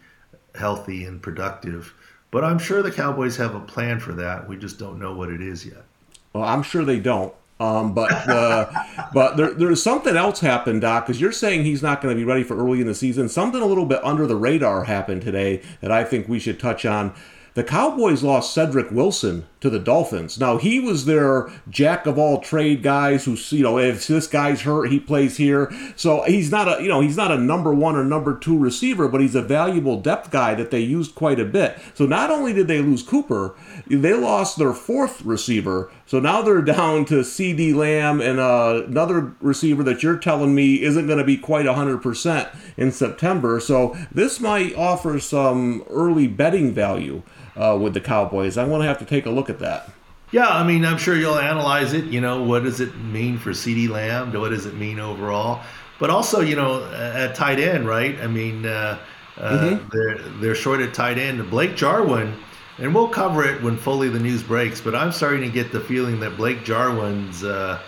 healthy 0.54 1.04
and 1.04 1.22
productive 1.22 1.94
but 2.34 2.42
I'm 2.42 2.58
sure 2.58 2.82
the 2.82 2.90
Cowboys 2.90 3.36
have 3.36 3.54
a 3.54 3.60
plan 3.60 4.00
for 4.00 4.12
that. 4.14 4.48
We 4.48 4.56
just 4.56 4.76
don't 4.76 4.98
know 4.98 5.14
what 5.14 5.28
it 5.28 5.40
is 5.40 5.64
yet. 5.64 5.84
Well, 6.32 6.42
I'm 6.42 6.64
sure 6.64 6.84
they 6.84 6.98
don't. 6.98 7.32
Um, 7.60 7.94
but 7.94 8.10
uh, 8.10 8.68
but 9.14 9.36
there, 9.36 9.54
there's 9.54 9.80
something 9.80 10.16
else 10.16 10.40
happened, 10.40 10.80
Doc, 10.80 11.06
because 11.06 11.20
you're 11.20 11.30
saying 11.30 11.62
he's 11.62 11.80
not 11.80 12.02
going 12.02 12.12
to 12.12 12.18
be 12.18 12.24
ready 12.24 12.42
for 12.42 12.56
early 12.56 12.80
in 12.80 12.88
the 12.88 12.94
season. 12.94 13.28
Something 13.28 13.62
a 13.62 13.66
little 13.66 13.86
bit 13.86 14.04
under 14.04 14.26
the 14.26 14.34
radar 14.34 14.82
happened 14.82 15.22
today 15.22 15.62
that 15.80 15.92
I 15.92 16.02
think 16.02 16.28
we 16.28 16.40
should 16.40 16.58
touch 16.58 16.84
on. 16.84 17.14
The 17.54 17.62
Cowboys 17.62 18.24
lost 18.24 18.52
Cedric 18.52 18.90
Wilson 18.90 19.46
to 19.60 19.70
the 19.70 19.78
Dolphins. 19.78 20.40
Now 20.40 20.56
he 20.56 20.80
was 20.80 21.04
their 21.04 21.48
jack 21.70 22.04
of 22.04 22.18
all 22.18 22.40
trade 22.40 22.82
guys 22.82 23.24
who 23.24 23.36
you 23.56 23.62
know 23.62 23.78
if 23.78 24.08
this 24.08 24.26
guy's 24.26 24.62
hurt 24.62 24.90
he 24.90 24.98
plays 24.98 25.36
here. 25.36 25.72
So 25.94 26.24
he's 26.24 26.50
not 26.50 26.66
a 26.66 26.82
you 26.82 26.88
know 26.88 27.00
he's 27.00 27.16
not 27.16 27.30
a 27.30 27.38
number 27.38 27.72
1 27.72 27.94
or 27.94 28.04
number 28.04 28.36
2 28.36 28.58
receiver, 28.58 29.06
but 29.06 29.20
he's 29.20 29.36
a 29.36 29.42
valuable 29.42 30.00
depth 30.00 30.32
guy 30.32 30.56
that 30.56 30.72
they 30.72 30.80
used 30.80 31.14
quite 31.14 31.38
a 31.38 31.44
bit. 31.44 31.78
So 31.94 32.06
not 32.06 32.32
only 32.32 32.52
did 32.52 32.66
they 32.66 32.80
lose 32.80 33.04
Cooper, 33.04 33.54
they 33.86 34.14
lost 34.14 34.58
their 34.58 34.72
fourth 34.72 35.22
receiver. 35.22 35.92
So 36.06 36.20
now 36.20 36.42
they're 36.42 36.62
down 36.62 37.06
to 37.06 37.20
CeeDee 37.20 37.74
Lamb 37.74 38.20
and 38.20 38.38
uh, 38.38 38.82
another 38.86 39.34
receiver 39.40 39.82
that 39.84 40.02
you're 40.02 40.18
telling 40.18 40.54
me 40.54 40.82
isn't 40.82 41.06
going 41.06 41.18
to 41.18 41.24
be 41.24 41.38
quite 41.38 41.66
100% 41.66 42.56
in 42.76 42.92
September. 42.92 43.58
So 43.58 43.96
this 44.12 44.38
might 44.38 44.76
offer 44.76 45.18
some 45.18 45.82
early 45.88 46.26
betting 46.26 46.72
value 46.72 47.22
uh, 47.56 47.78
with 47.80 47.94
the 47.94 48.00
Cowboys. 48.00 48.58
I'm 48.58 48.68
going 48.68 48.82
to 48.82 48.86
have 48.86 48.98
to 48.98 49.06
take 49.06 49.24
a 49.24 49.30
look 49.30 49.48
at 49.48 49.60
that. 49.60 49.90
Yeah, 50.30 50.48
I 50.48 50.66
mean, 50.66 50.84
I'm 50.84 50.98
sure 50.98 51.16
you'll 51.16 51.38
analyze 51.38 51.92
it. 51.92 52.06
You 52.06 52.20
know, 52.20 52.42
what 52.42 52.64
does 52.64 52.80
it 52.80 52.96
mean 52.96 53.38
for 53.38 53.50
CeeDee 53.50 53.88
Lamb? 53.88 54.32
What 54.32 54.48
does 54.50 54.66
it 54.66 54.74
mean 54.74 54.98
overall? 54.98 55.62
But 56.00 56.10
also, 56.10 56.40
you 56.40 56.56
know, 56.56 56.84
at 56.92 57.34
tight 57.34 57.60
end, 57.60 57.86
right? 57.86 58.18
I 58.20 58.26
mean, 58.26 58.66
uh, 58.66 58.98
uh, 59.36 59.58
mm-hmm. 59.58 59.88
they're 59.92 60.18
they're 60.40 60.54
short 60.54 60.80
at 60.80 60.92
tight 60.92 61.18
end. 61.18 61.48
Blake 61.50 61.76
Jarwin, 61.76 62.34
and 62.78 62.94
we'll 62.94 63.08
cover 63.08 63.44
it 63.44 63.62
when 63.62 63.76
fully 63.76 64.08
the 64.08 64.18
news 64.18 64.42
breaks. 64.42 64.80
But 64.80 64.94
I'm 64.94 65.12
starting 65.12 65.42
to 65.42 65.50
get 65.50 65.72
the 65.72 65.80
feeling 65.80 66.20
that 66.20 66.36
Blake 66.36 66.64
Jarwin's 66.64 67.44
uh, 67.44 67.80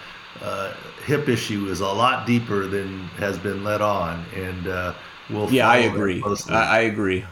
uh 0.42 0.74
hip 1.04 1.28
issue 1.28 1.68
is 1.68 1.80
a 1.80 1.86
lot 1.86 2.26
deeper 2.26 2.66
than 2.66 3.04
has 3.18 3.38
been 3.38 3.64
let 3.64 3.80
on, 3.80 4.24
and 4.34 4.68
uh, 4.68 4.94
we'll. 5.30 5.50
Yeah, 5.50 5.68
I 5.68 5.78
agree. 5.78 6.22
I, 6.48 6.52
I, 6.52 6.80
agree. 6.80 7.24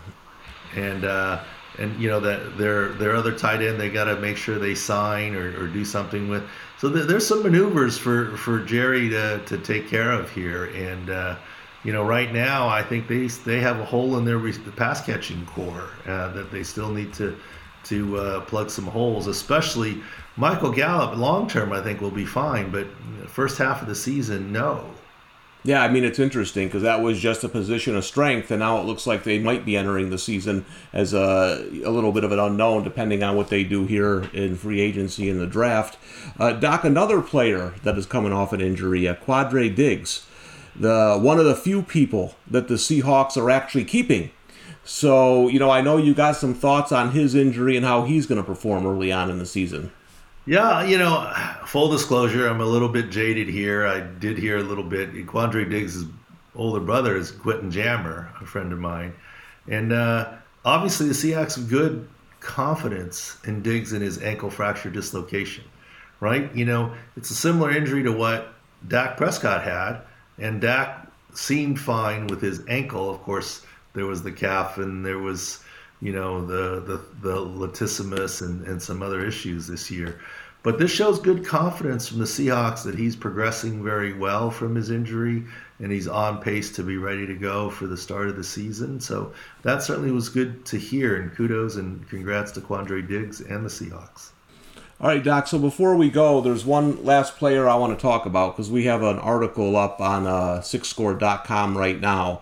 And 0.75 1.05
uh, 1.05 1.43
and 1.79 2.01
you 2.01 2.09
know 2.09 2.21
that 2.21 2.57
their 2.57 2.89
their 2.93 3.15
other 3.15 3.37
tight 3.37 3.63
end 3.63 3.81
they 3.81 3.91
got 3.91 4.05
to 4.05 4.17
make 4.17 4.37
sure 4.37 4.59
they 4.59 4.75
sign 4.75 5.35
or, 5.35 5.61
or 5.61 5.67
do 5.67 5.85
something 5.85 6.29
with. 6.29 6.45
So 6.79 6.93
th- 6.93 7.07
there's 7.07 7.27
some 7.27 7.43
maneuvers 7.43 7.99
for 7.99 8.37
for 8.37 8.61
Jerry 8.61 9.09
to 9.11 9.41
to 9.45 9.59
take 9.59 9.89
care 9.89 10.13
of 10.13 10.31
here, 10.31 10.67
and 10.67 11.11
uh, 11.11 11.37
you 11.85 11.93
know 11.93 12.05
right 12.05 12.33
now 12.33 12.67
I 12.69 12.83
think 12.83 13.07
they 13.07 13.27
they 13.27 13.61
have 13.61 13.79
a 13.79 13.85
hole 13.85 14.17
in 14.19 14.25
their 14.25 14.39
re- 14.39 14.59
pass 14.77 15.05
catching 15.05 15.45
core 15.47 15.89
uh, 16.07 16.33
that 16.33 16.51
they 16.51 16.63
still 16.65 16.91
need 16.91 17.13
to 17.15 17.37
to 17.85 18.17
uh, 18.17 18.41
plug 18.41 18.71
some 18.71 18.87
holes, 18.87 19.27
especially 19.27 20.03
Michael 20.37 20.73
Gallup. 20.73 21.17
Long 21.17 21.49
term, 21.49 21.73
I 21.73 21.83
think 21.83 22.01
will 22.01 22.11
be 22.11 22.25
fine, 22.25 22.71
but 22.71 22.87
first 23.29 23.59
half 23.59 23.83
of 23.83 23.89
the 23.89 23.95
season, 23.95 24.53
no. 24.53 24.91
Yeah, 25.67 25.83
I 25.83 25.89
mean 25.89 26.05
it's 26.05 26.19
interesting 26.19 26.69
because 26.69 26.83
that 26.83 27.01
was 27.01 27.19
just 27.19 27.43
a 27.43 27.49
position 27.49 27.97
of 27.97 28.05
strength, 28.05 28.51
and 28.51 28.61
now 28.61 28.79
it 28.81 28.85
looks 28.85 29.07
like 29.07 29.25
they 29.25 29.39
might 29.39 29.65
be 29.65 29.79
entering 29.79 30.11
the 30.11 30.19
season 30.19 30.67
as 30.93 31.15
a, 31.15 31.67
a 31.85 31.91
little 31.91 32.13
bit 32.13 32.23
of 32.23 32.33
an 32.33 32.39
unknown, 32.39 32.85
depending 32.85 33.23
on 33.23 33.35
what 33.35 33.49
they 33.49 33.65
do 33.65 33.87
here 33.87 34.25
in 34.35 34.57
free 34.57 34.83
agency 34.83 35.31
in 35.31 35.39
the 35.39 35.47
draft. 35.47 35.97
Uh, 36.39 36.53
Doc, 36.53 36.85
another 36.85 37.23
player 37.23 37.73
that 37.83 37.97
is 37.97 38.05
coming 38.05 38.31
off 38.33 38.53
an 38.53 38.61
injury, 38.61 39.09
uh, 39.09 39.15
Quandre 39.15 39.75
Diggs, 39.75 40.27
the 40.77 41.19
one 41.21 41.39
of 41.39 41.45
the 41.45 41.57
few 41.57 41.83
people 41.83 42.35
that 42.51 42.69
the 42.69 42.75
Seahawks 42.75 43.37
are 43.37 43.51
actually 43.51 43.85
keeping. 43.85 44.31
So 44.85 45.49
you 45.49 45.59
know, 45.59 45.71
I 45.71 45.81
know 45.81 45.97
you 45.97 46.15
got 46.15 46.37
some 46.37 46.55
thoughts 46.55 46.93
on 46.93 47.13
his 47.13 47.35
injury 47.35 47.77
and 47.77 47.87
how 47.87 48.05
he's 48.05 48.27
going 48.27 48.41
to 48.41 48.47
perform 48.47 48.87
early 48.87 49.13
on 49.13 49.31
in 49.31 49.39
the 49.39 49.47
season. 49.47 49.93
Yeah, 50.47 50.85
you 50.85 50.99
know, 50.99 51.33
full 51.67 51.89
disclosure, 51.89 52.47
I'm 52.47 52.61
a 52.61 52.67
little 52.67 52.91
bit 52.91 53.11
jaded 53.11 53.49
here. 53.49 53.87
I 53.87 54.01
did 54.01 54.37
hear 54.37 54.59
a 54.59 54.63
little 54.63 54.85
bit. 54.85 55.15
Quandre 55.27 55.69
Diggs' 55.69 56.05
older 56.55 56.81
brother 56.81 57.17
is 57.17 57.31
Quentin 57.31 57.71
Jammer, 57.71 58.31
a 58.43 58.45
friend 58.45 58.71
of 58.71 58.79
mine. 58.79 59.15
And 59.69 59.91
uh, 59.93 60.35
obviously, 60.65 61.09
the 61.09 61.15
Seahawks 61.15 61.57
have 61.57 61.71
good 61.71 62.07
confidence 62.41 63.39
in 63.45 63.63
Diggs 63.63 63.93
and 63.95 64.03
his 64.03 64.23
ankle 64.23 64.51
fracture 64.51 64.91
dislocation, 64.91 65.65
right? 66.21 66.55
You 66.55 66.67
know, 66.67 66.93
it's 67.17 67.31
a 67.31 67.35
similar 67.35 67.71
injury 67.71 68.03
to 68.03 68.13
what 68.13 68.53
Dak 68.87 69.17
Prescott 69.17 69.65
had, 69.65 70.03
and 70.39 70.61
Dak 70.61 71.09
seemed 71.35 71.81
fine 71.81 72.27
with 72.27 72.41
his 72.41 72.63
ankle. 72.69 73.11
Of 73.11 73.23
course, 73.23 73.63
there 73.95 74.07
was 74.07 74.23
the 74.23 74.33
calf 74.33 74.79
and 74.79 75.05
there 75.05 75.19
was 75.19 75.65
you 76.05 76.13
know, 76.13 76.45
the 76.45 76.81
the, 76.81 77.01
the 77.23 77.35
latissimus 77.35 78.43
and, 78.43 78.67
and 78.67 78.81
some 78.81 79.03
other 79.03 79.25
issues 79.25 79.67
this 79.67 79.91
year. 79.91 80.21
But 80.63 80.79
this 80.79 80.91
shows 80.91 81.19
good 81.19 81.45
confidence 81.45 82.09
from 82.09 82.19
the 82.19 82.25
Seahawks 82.25 82.85
that 82.85 82.95
he's 82.95 83.17
progressing 83.17 83.83
very 83.83 84.13
well 84.13 84.51
from 84.51 84.75
his 84.75 84.91
injury 84.91 85.45
and 85.79 85.91
he's 85.91 86.09
on 86.09 86.41
pace 86.41 86.73
to 86.73 86.83
be 86.83 86.97
ready 86.97 87.27
to 87.27 87.35
go 87.35 87.71
for 87.71 87.87
the 87.87 87.97
start 87.97 88.29
of 88.29 88.37
the 88.37 88.45
season. 88.45 89.01
So 89.01 89.33
that 89.63 89.83
certainly 89.83 90.11
was 90.11 90.29
good 90.29 90.65
to 90.67 90.79
hear. 90.79 91.17
And 91.17 91.35
kudos 91.35 91.77
and 91.77 92.07
congrats 92.09 92.53
to 92.53 92.61
Quandre 92.61 93.07
Diggs 93.07 93.41
and 93.41 93.65
the 93.65 93.71
Seahawks. 93.71 94.31
All 95.01 95.09
right, 95.09 95.23
Doc. 95.23 95.49
So 95.49 95.59
before 95.59 95.97
we 95.97 96.09
go, 96.09 96.41
there's 96.41 96.65
one 96.65 97.05
last 97.05 97.37
player 97.37 97.69
I 97.69 97.75
want 97.77 97.99
to 97.99 98.03
talk 98.03 98.27
about 98.27 98.57
because 98.57 98.71
we 98.71 98.85
have 98.85 99.03
an 99.03 99.19
article 99.19 99.77
up 99.77 100.01
on 100.01 100.27
uh, 100.27 100.61
SICScore.com 100.61 101.77
right 101.77 102.01
now 102.01 102.41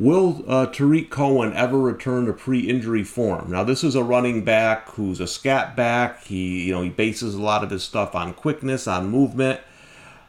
Will 0.00 0.42
uh, 0.48 0.64
Tarik 0.64 1.10
Cohen 1.10 1.52
ever 1.52 1.78
return 1.78 2.24
to 2.24 2.32
pre-injury 2.32 3.04
form? 3.04 3.50
Now, 3.50 3.64
this 3.64 3.84
is 3.84 3.94
a 3.94 4.02
running 4.02 4.44
back 4.44 4.88
who's 4.92 5.20
a 5.20 5.26
scat 5.26 5.76
back. 5.76 6.24
He, 6.24 6.64
you 6.64 6.72
know, 6.72 6.80
he 6.80 6.88
bases 6.88 7.34
a 7.34 7.42
lot 7.42 7.62
of 7.62 7.68
his 7.68 7.82
stuff 7.82 8.14
on 8.14 8.32
quickness, 8.32 8.88
on 8.88 9.10
movement. 9.10 9.60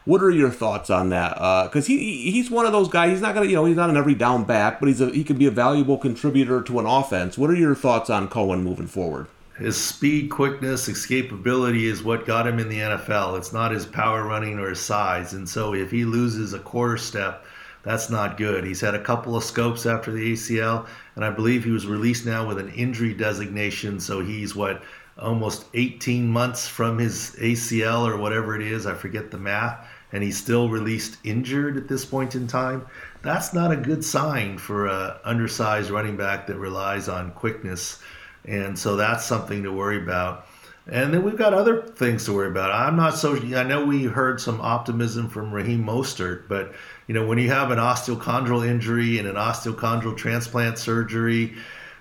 What 0.04 0.22
are 0.22 0.30
your 0.30 0.50
thoughts 0.50 0.90
on 0.90 1.08
that? 1.08 1.36
Because 1.64 1.86
uh, 1.86 1.88
he 1.88 2.30
he's 2.32 2.50
one 2.50 2.66
of 2.66 2.72
those 2.72 2.88
guys. 2.88 3.12
He's 3.12 3.22
not 3.22 3.34
gonna, 3.34 3.46
you 3.46 3.54
know, 3.54 3.64
he's 3.64 3.76
not 3.76 3.88
an 3.88 3.96
every 3.96 4.14
down 4.14 4.44
back, 4.44 4.78
but 4.78 4.88
he's 4.88 5.00
a, 5.00 5.10
he 5.10 5.24
can 5.24 5.38
be 5.38 5.46
a 5.46 5.50
valuable 5.50 5.96
contributor 5.96 6.60
to 6.60 6.78
an 6.78 6.84
offense. 6.84 7.38
What 7.38 7.48
are 7.48 7.54
your 7.54 7.74
thoughts 7.74 8.10
on 8.10 8.28
Cohen 8.28 8.62
moving 8.62 8.88
forward? 8.88 9.26
His 9.62 9.76
speed, 9.76 10.30
quickness, 10.30 10.88
escapability 10.88 11.84
is 11.84 12.02
what 12.02 12.26
got 12.26 12.46
him 12.46 12.58
in 12.58 12.68
the 12.68 12.78
NFL. 12.78 13.38
It's 13.38 13.52
not 13.52 13.70
his 13.70 13.86
power 13.86 14.24
running 14.24 14.58
or 14.58 14.70
his 14.70 14.80
size. 14.80 15.32
And 15.34 15.48
so, 15.48 15.74
if 15.74 15.90
he 15.90 16.04
loses 16.04 16.52
a 16.52 16.58
quarter 16.58 16.96
step 16.96 17.44
that's 17.82 18.10
not 18.10 18.36
good. 18.36 18.64
He's 18.64 18.80
had 18.80 18.94
a 18.94 19.02
couple 19.02 19.36
of 19.36 19.42
scopes 19.42 19.86
after 19.86 20.12
the 20.12 20.32
ACL, 20.32 20.86
and 21.16 21.24
I 21.24 21.30
believe 21.30 21.64
he 21.64 21.70
was 21.70 21.86
released 21.86 22.24
now 22.24 22.46
with 22.46 22.58
an 22.58 22.72
injury 22.72 23.12
designation. 23.12 23.98
So 23.98 24.20
he's 24.20 24.54
what 24.54 24.82
almost 25.18 25.66
18 25.74 26.28
months 26.28 26.68
from 26.68 26.98
his 26.98 27.36
ACL 27.40 28.08
or 28.08 28.16
whatever 28.16 28.54
it 28.54 28.62
is. 28.62 28.86
I 28.86 28.94
forget 28.94 29.30
the 29.30 29.38
math, 29.38 29.84
and 30.12 30.22
he's 30.22 30.38
still 30.38 30.68
released 30.68 31.18
injured 31.24 31.76
at 31.76 31.88
this 31.88 32.04
point 32.04 32.36
in 32.36 32.46
time. 32.46 32.86
That's 33.22 33.52
not 33.52 33.72
a 33.72 33.76
good 33.76 34.04
sign 34.04 34.58
for 34.58 34.86
a 34.86 35.20
undersized 35.24 35.90
running 35.90 36.16
back 36.16 36.46
that 36.46 36.58
relies 36.58 37.08
on 37.08 37.32
quickness, 37.32 38.00
and 38.44 38.78
so 38.78 38.96
that's 38.96 39.24
something 39.24 39.62
to 39.62 39.72
worry 39.72 39.98
about. 39.98 40.46
And 40.88 41.14
then 41.14 41.22
we've 41.22 41.36
got 41.36 41.54
other 41.54 41.82
things 41.82 42.24
to 42.24 42.32
worry 42.32 42.48
about. 42.48 42.72
I'm 42.72 42.96
not 42.96 43.16
so. 43.16 43.36
I 43.36 43.62
know 43.62 43.84
we 43.84 44.04
heard 44.04 44.40
some 44.40 44.60
optimism 44.60 45.28
from 45.28 45.52
Raheem 45.52 45.84
Mostert, 45.84 46.48
but 46.48 46.72
you 47.06 47.14
know 47.14 47.24
when 47.24 47.38
you 47.38 47.48
have 47.50 47.70
an 47.70 47.78
osteochondral 47.78 48.66
injury 48.66 49.18
and 49.18 49.28
an 49.28 49.36
osteochondral 49.36 50.16
transplant 50.16 50.78
surgery, 50.78 51.54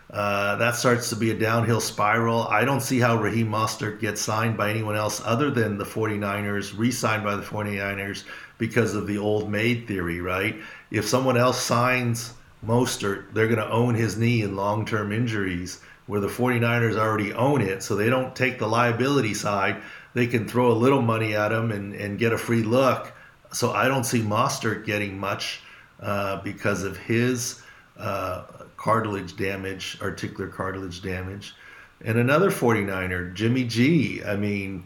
uh, 0.10 0.56
that 0.56 0.76
starts 0.76 1.10
to 1.10 1.16
be 1.16 1.30
a 1.30 1.38
downhill 1.38 1.80
spiral. 1.80 2.48
I 2.48 2.66
don't 2.66 2.82
see 2.82 3.00
how 3.00 3.22
Raheem 3.22 3.50
Mostert 3.50 4.00
gets 4.00 4.20
signed 4.20 4.58
by 4.58 4.72
anyone 4.72 4.96
else 4.96 5.22
other 5.24 5.52
than 5.52 5.78
the 5.78 5.86
49ers, 5.86 6.76
re-signed 6.76 7.24
by 7.24 7.36
the 7.36 7.44
49ers 7.44 8.24
because 8.58 8.96
of 8.96 9.06
the 9.06 9.18
old 9.20 9.50
maid 9.50 9.88
theory, 9.88 10.22
right? 10.22 10.56
If 10.90 11.08
someone 11.08 11.38
else 11.38 11.62
signs 11.62 12.34
Mostert, 12.66 13.34
they're 13.34 13.48
going 13.48 13.60
to 13.60 13.72
own 13.72 13.94
his 13.94 14.18
knee 14.18 14.42
in 14.42 14.56
long-term 14.56 15.12
injuries 15.12 15.80
where 16.08 16.20
the 16.20 16.28
49ers 16.28 16.98
already 16.98 17.34
own 17.34 17.62
it, 17.62 17.84
so 17.84 17.96
they 17.96 18.10
don't 18.10 18.36
take 18.36 18.60
the 18.60 18.68
liability 18.68 19.34
side. 19.34 19.82
They 20.14 20.28
can 20.28 20.48
throw 20.48 20.72
a 20.72 20.74
little 20.74 21.02
money 21.02 21.36
at 21.36 21.52
him 21.52 21.72
and, 21.72 21.94
and 21.94 22.20
get 22.20 22.34
a 22.34 22.38
free 22.38 22.64
look. 22.64 23.14
So 23.54 23.72
I 23.72 23.88
don't 23.88 24.04
see 24.04 24.22
Mostert 24.22 24.86
getting 24.86 25.18
much 25.18 25.62
uh, 26.02 26.42
because 26.42 26.84
of 26.84 26.98
his 26.98 27.62
uh, 27.98 28.44
cartilage 28.78 29.38
damage, 29.38 29.98
articular 30.02 30.50
cartilage 30.50 31.02
damage. 31.02 31.56
And 32.04 32.18
another 32.18 32.50
49er, 32.50 33.34
Jimmy 33.34 33.64
G. 33.64 34.24
I 34.24 34.36
mean, 34.36 34.86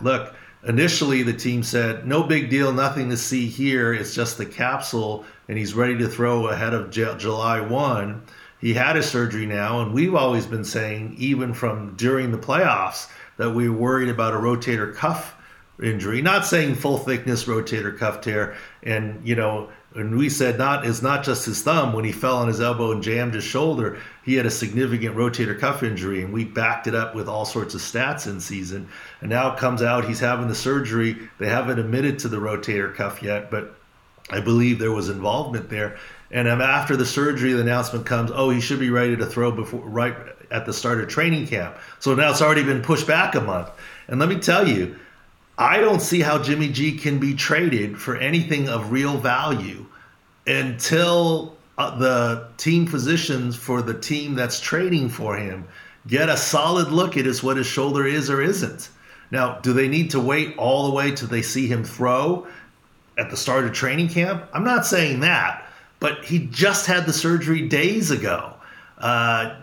look, 0.00 0.34
initially 0.66 1.22
the 1.22 1.32
team 1.32 1.62
said, 1.62 2.06
no 2.06 2.24
big 2.24 2.50
deal, 2.50 2.72
nothing 2.72 3.08
to 3.10 3.16
see 3.16 3.46
here. 3.46 3.94
It's 3.94 4.14
just 4.14 4.36
the 4.36 4.46
capsule, 4.46 5.24
and 5.48 5.56
he's 5.56 5.74
ready 5.74 5.96
to 5.98 6.08
throw 6.08 6.48
ahead 6.48 6.74
of 6.74 6.90
J- 6.90 7.14
July 7.18 7.60
1 7.60 8.22
he 8.64 8.72
had 8.72 8.96
his 8.96 9.04
surgery 9.04 9.44
now, 9.44 9.82
and 9.82 9.92
we've 9.92 10.14
always 10.14 10.46
been 10.46 10.64
saying, 10.64 11.16
even 11.18 11.52
from 11.52 11.96
during 11.96 12.32
the 12.32 12.38
playoffs, 12.38 13.10
that 13.36 13.50
we 13.50 13.68
were 13.68 13.76
worried 13.76 14.08
about 14.08 14.32
a 14.32 14.38
rotator 14.38 14.94
cuff 14.94 15.36
injury. 15.82 16.22
Not 16.22 16.46
saying 16.46 16.76
full 16.76 16.96
thickness 16.96 17.44
rotator 17.44 17.94
cuff 17.98 18.22
tear, 18.22 18.56
and 18.82 19.20
you 19.22 19.34
know 19.34 19.68
and 19.94 20.16
we 20.16 20.30
said 20.30 20.56
not 20.56 20.86
is 20.86 21.02
not 21.02 21.24
just 21.24 21.44
his 21.44 21.60
thumb. 21.60 21.92
When 21.92 22.06
he 22.06 22.12
fell 22.12 22.38
on 22.38 22.48
his 22.48 22.62
elbow 22.62 22.90
and 22.92 23.02
jammed 23.02 23.34
his 23.34 23.44
shoulder 23.44 23.98
he 24.24 24.34
had 24.34 24.46
a 24.46 24.50
significant 24.50 25.14
rotator 25.14 25.58
cuff 25.58 25.82
injury 25.82 26.22
and 26.22 26.32
we 26.32 26.46
backed 26.46 26.86
it 26.86 26.94
up 26.94 27.14
with 27.14 27.28
all 27.28 27.44
sorts 27.44 27.74
of 27.74 27.82
stats 27.82 28.26
in 28.26 28.40
season. 28.40 28.88
And 29.20 29.28
now 29.28 29.52
it 29.52 29.58
comes 29.58 29.82
out 29.82 30.06
he's 30.06 30.20
having 30.20 30.48
the 30.48 30.54
surgery. 30.54 31.18
They 31.38 31.50
haven't 31.50 31.78
admitted 31.78 32.18
to 32.20 32.28
the 32.28 32.38
rotator 32.38 32.94
cuff 32.94 33.22
yet 33.22 33.50
but 33.50 33.76
i 34.30 34.40
believe 34.40 34.78
there 34.78 34.90
was 34.90 35.10
involvement 35.10 35.68
there 35.68 35.98
and 36.34 36.48
after 36.48 36.96
the 36.96 37.06
surgery 37.06 37.52
the 37.52 37.60
announcement 37.60 38.04
comes 38.04 38.30
oh 38.34 38.50
he 38.50 38.60
should 38.60 38.80
be 38.80 38.90
ready 38.90 39.16
to 39.16 39.24
throw 39.24 39.50
before 39.50 39.80
right 39.80 40.14
at 40.50 40.66
the 40.66 40.72
start 40.72 41.00
of 41.00 41.08
training 41.08 41.46
camp 41.46 41.76
so 41.98 42.14
now 42.14 42.30
it's 42.30 42.42
already 42.42 42.62
been 42.62 42.82
pushed 42.82 43.06
back 43.06 43.34
a 43.34 43.40
month 43.40 43.70
and 44.08 44.20
let 44.20 44.28
me 44.28 44.38
tell 44.38 44.68
you 44.68 44.94
I 45.56 45.78
don't 45.78 46.00
see 46.00 46.20
how 46.20 46.42
Jimmy 46.42 46.68
G 46.68 46.98
can 46.98 47.20
be 47.20 47.32
traded 47.32 47.96
for 47.96 48.16
anything 48.16 48.68
of 48.68 48.90
real 48.90 49.16
value 49.16 49.86
until 50.48 51.56
uh, 51.78 51.96
the 51.96 52.48
team 52.56 52.86
physicians 52.86 53.54
for 53.54 53.80
the 53.80 53.94
team 53.94 54.34
that's 54.34 54.58
trading 54.60 55.08
for 55.08 55.36
him 55.36 55.66
get 56.06 56.28
a 56.28 56.36
solid 56.36 56.88
look 56.88 57.16
at 57.16 57.24
his 57.24 57.42
what 57.42 57.56
his 57.56 57.66
shoulder 57.66 58.06
is 58.06 58.28
or 58.28 58.42
isn't. 58.42 58.90
Now, 59.30 59.58
do 59.60 59.72
they 59.72 59.88
need 59.88 60.10
to 60.10 60.20
wait 60.20 60.56
all 60.58 60.88
the 60.88 60.94
way 60.94 61.10
till 61.12 61.28
they 61.28 61.42
see 61.42 61.66
him 61.66 61.82
throw 61.82 62.46
at 63.16 63.30
the 63.30 63.36
start 63.36 63.64
of 63.64 63.72
training 63.72 64.08
camp? 64.08 64.44
I'm 64.52 64.64
not 64.64 64.86
saying 64.86 65.20
that, 65.20 65.66
but 66.04 66.22
he 66.22 66.40
just 66.48 66.84
had 66.84 67.06
the 67.06 67.14
surgery 67.14 67.66
days 67.66 68.10
ago. 68.10 68.52
Uh, 68.98 69.56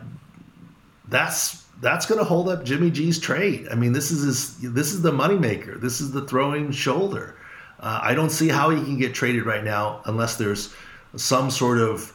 that's 1.07 1.61
that's 1.81 2.07
going 2.07 2.17
to 2.17 2.25
hold 2.25 2.49
up 2.49 2.63
Jimmy 2.63 2.89
G's 2.89 3.19
trade. 3.19 3.67
I 3.69 3.75
mean, 3.75 3.93
this 3.93 4.09
is 4.09 4.23
his, 4.23 4.73
this 4.73 4.91
is 4.91 5.03
the 5.03 5.11
moneymaker. 5.11 5.79
This 5.79 6.01
is 6.01 6.11
the 6.11 6.25
throwing 6.25 6.71
shoulder. 6.71 7.35
Uh, 7.79 7.99
I 8.01 8.15
don't 8.15 8.31
see 8.31 8.47
how 8.47 8.71
he 8.71 8.83
can 8.83 8.97
get 8.97 9.13
traded 9.13 9.45
right 9.45 9.63
now 9.63 10.01
unless 10.05 10.37
there's 10.37 10.73
some 11.15 11.51
sort 11.51 11.77
of 11.77 12.11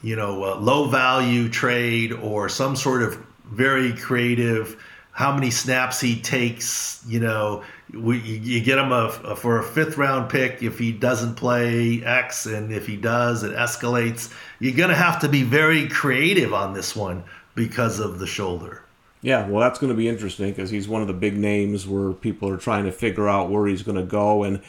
you 0.00 0.16
know 0.16 0.42
uh, 0.44 0.56
low 0.56 0.88
value 0.88 1.50
trade 1.50 2.14
or 2.14 2.48
some 2.48 2.76
sort 2.76 3.02
of 3.02 3.22
very 3.44 3.92
creative 3.92 4.82
how 5.16 5.32
many 5.32 5.50
snaps 5.50 5.98
he 5.98 6.20
takes 6.20 7.02
you 7.08 7.18
know 7.18 7.64
we, 7.94 8.18
you 8.18 8.60
get 8.60 8.78
him 8.78 8.92
a, 8.92 9.06
a, 9.24 9.34
for 9.34 9.58
a 9.58 9.62
fifth 9.62 9.96
round 9.96 10.28
pick 10.28 10.62
if 10.62 10.78
he 10.78 10.92
doesn't 10.92 11.36
play 11.36 12.04
x 12.04 12.44
and 12.44 12.70
if 12.70 12.86
he 12.86 12.96
does 12.96 13.42
it 13.42 13.52
escalates 13.52 14.30
you're 14.58 14.76
going 14.76 14.90
to 14.90 14.94
have 14.94 15.18
to 15.18 15.28
be 15.28 15.42
very 15.42 15.88
creative 15.88 16.52
on 16.52 16.74
this 16.74 16.94
one 16.94 17.24
because 17.54 17.98
of 17.98 18.18
the 18.18 18.26
shoulder 18.26 18.82
yeah, 19.22 19.48
well, 19.48 19.60
that's 19.60 19.80
going 19.80 19.90
to 19.90 19.96
be 19.96 20.08
interesting 20.08 20.50
because 20.50 20.70
he's 20.70 20.86
one 20.86 21.02
of 21.02 21.08
the 21.08 21.14
big 21.14 21.36
names 21.36 21.84
where 21.84 22.12
people 22.12 22.48
are 22.48 22.58
trying 22.58 22.84
to 22.84 22.92
figure 22.92 23.28
out 23.28 23.50
where 23.50 23.66
he's 23.66 23.82
going 23.82 23.96
to 23.96 24.04
go. 24.04 24.44
And 24.44 24.62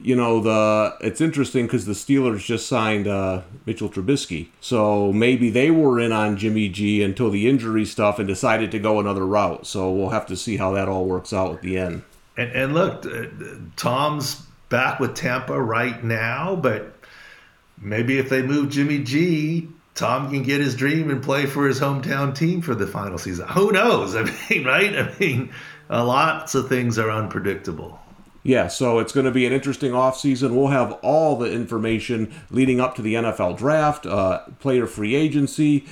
you 0.00 0.14
know, 0.14 0.40
the 0.40 0.96
it's 1.00 1.20
interesting 1.20 1.66
because 1.66 1.86
the 1.86 1.92
Steelers 1.92 2.44
just 2.44 2.68
signed 2.68 3.08
uh, 3.08 3.42
Mitchell 3.66 3.88
Trubisky, 3.88 4.48
so 4.60 5.12
maybe 5.12 5.50
they 5.50 5.70
were 5.70 5.98
in 5.98 6.12
on 6.12 6.36
Jimmy 6.36 6.68
G 6.68 7.02
until 7.02 7.30
the 7.30 7.48
injury 7.48 7.84
stuff 7.84 8.18
and 8.18 8.28
decided 8.28 8.70
to 8.72 8.78
go 8.78 9.00
another 9.00 9.26
route. 9.26 9.66
So 9.66 9.90
we'll 9.90 10.10
have 10.10 10.26
to 10.26 10.36
see 10.36 10.56
how 10.56 10.72
that 10.72 10.88
all 10.88 11.06
works 11.06 11.32
out 11.32 11.52
at 11.52 11.62
the 11.62 11.78
end. 11.78 12.02
And, 12.36 12.52
and 12.52 12.74
look, 12.74 13.04
uh, 13.04 13.26
Tom's 13.76 14.42
back 14.68 15.00
with 15.00 15.14
Tampa 15.14 15.60
right 15.60 16.02
now, 16.04 16.54
but 16.54 16.94
maybe 17.80 18.18
if 18.18 18.28
they 18.28 18.42
move 18.42 18.70
Jimmy 18.70 19.02
G, 19.02 19.68
Tom 19.94 20.30
can 20.30 20.44
get 20.44 20.60
his 20.60 20.76
dream 20.76 21.10
and 21.10 21.20
play 21.20 21.46
for 21.46 21.66
his 21.66 21.80
hometown 21.80 22.34
team 22.34 22.62
for 22.62 22.76
the 22.76 22.86
final 22.86 23.18
season. 23.18 23.48
Who 23.48 23.72
knows? 23.72 24.14
I 24.16 24.22
mean, 24.48 24.64
right? 24.64 24.94
I 24.96 25.12
mean, 25.18 25.52
lots 25.90 26.54
of 26.54 26.68
things 26.68 26.98
are 26.98 27.10
unpredictable. 27.10 27.98
Yeah, 28.42 28.68
so 28.68 28.98
it's 28.98 29.12
going 29.12 29.26
to 29.26 29.32
be 29.32 29.46
an 29.46 29.52
interesting 29.52 29.92
offseason. 29.92 30.54
We'll 30.54 30.68
have 30.68 30.92
all 31.02 31.36
the 31.36 31.52
information 31.52 32.32
leading 32.50 32.80
up 32.80 32.94
to 32.96 33.02
the 33.02 33.14
NFL 33.14 33.58
draft, 33.58 34.06
uh, 34.06 34.40
player 34.60 34.86
free 34.86 35.14
agency, 35.14 35.84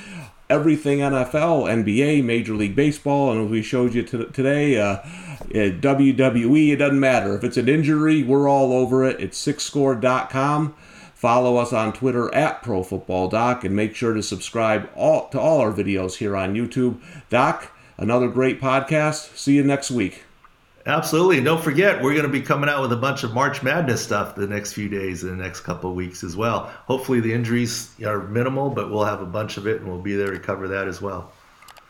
everything 0.49 1.01
NFL, 1.01 1.65
NBA, 1.85 2.25
Major 2.25 2.55
League 2.55 2.77
Baseball, 2.77 3.33
and 3.33 3.45
as 3.45 3.51
we 3.51 3.63
showed 3.63 3.95
you 3.95 4.03
t- 4.03 4.27
today, 4.33 4.79
uh, 4.79 4.99
WWE, 5.51 6.73
it 6.73 6.77
doesn't 6.77 7.01
matter. 7.01 7.35
If 7.35 7.45
it's 7.45 7.57
an 7.57 7.69
injury, 7.69 8.23
we're 8.23 8.49
all 8.49 8.73
over 8.73 9.05
it. 9.05 9.21
It's 9.21 9.45
sicscore.com. 9.45 10.75
Follow 11.15 11.57
us 11.57 11.73
on 11.73 11.93
Twitter 11.93 12.33
at 12.35 12.63
ProFootballDoc 12.63 13.65
and 13.65 13.75
make 13.75 13.95
sure 13.95 14.13
to 14.13 14.23
subscribe 14.23 14.89
all, 14.95 15.29
to 15.31 15.41
all 15.41 15.61
our 15.61 15.73
videos 15.73 16.17
here 16.17 16.37
on 16.37 16.55
YouTube. 16.55 17.01
Doc, 17.31 17.73
another 17.97 18.29
great 18.29 18.61
podcast. 18.61 19.37
See 19.37 19.55
you 19.57 19.65
next 19.65 19.91
week. 19.91 20.26
Absolutely. 20.87 21.39
And 21.39 21.45
don't 21.45 21.63
forget, 21.63 22.01
we're 22.01 22.13
going 22.13 22.27
to 22.27 22.33
be 22.33 22.41
coming 22.41 22.71
out 22.71 22.81
with 22.81 22.93
a 22.93 22.97
bunch 22.97 23.25
of 23.25 23.35
March 23.35 23.63
Madness 23.63 24.01
stuff 24.01 24.37
the 24.37 24.47
next 24.47 24.73
few 24.73 24.89
days 24.89 25.25
and 25.25 25.33
the 25.33 25.43
next 25.43 25.61
couple 25.61 25.91
of 25.91 25.97
weeks 25.97 26.23
as 26.23 26.37
well. 26.37 26.71
Hopefully, 26.87 27.19
the 27.19 27.33
injuries 27.33 27.91
are 28.05 28.21
minimal, 28.29 28.71
but 28.71 28.91
we'll 28.91 29.05
have 29.05 29.21
a 29.21 29.27
bunch 29.27 29.57
of 29.57 29.67
it 29.67 29.81
and 29.81 29.91
we'll 29.91 30.01
be 30.01 30.15
there 30.15 30.31
to 30.31 30.39
cover 30.39 30.69
that 30.69 30.87
as 30.87 31.03
well. 31.03 31.33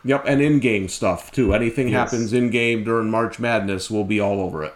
Yep, 0.03 0.23
and 0.25 0.41
in 0.41 0.59
game 0.59 0.87
stuff 0.87 1.31
too. 1.31 1.53
Anything 1.53 1.89
yes. 1.89 2.11
happens 2.11 2.33
in 2.33 2.49
game 2.49 2.83
during 2.83 3.11
March 3.11 3.39
Madness, 3.39 3.91
we'll 3.91 4.03
be 4.03 4.19
all 4.19 4.41
over 4.41 4.63
it. 4.63 4.73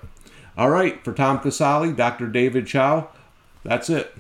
All 0.58 0.70
right, 0.70 1.04
for 1.04 1.14
Tom 1.14 1.40
Casale, 1.40 1.94
Dr. 1.94 2.28
David 2.28 2.68
Chao, 2.68 3.10
that's 3.64 3.90
it. 3.90 4.14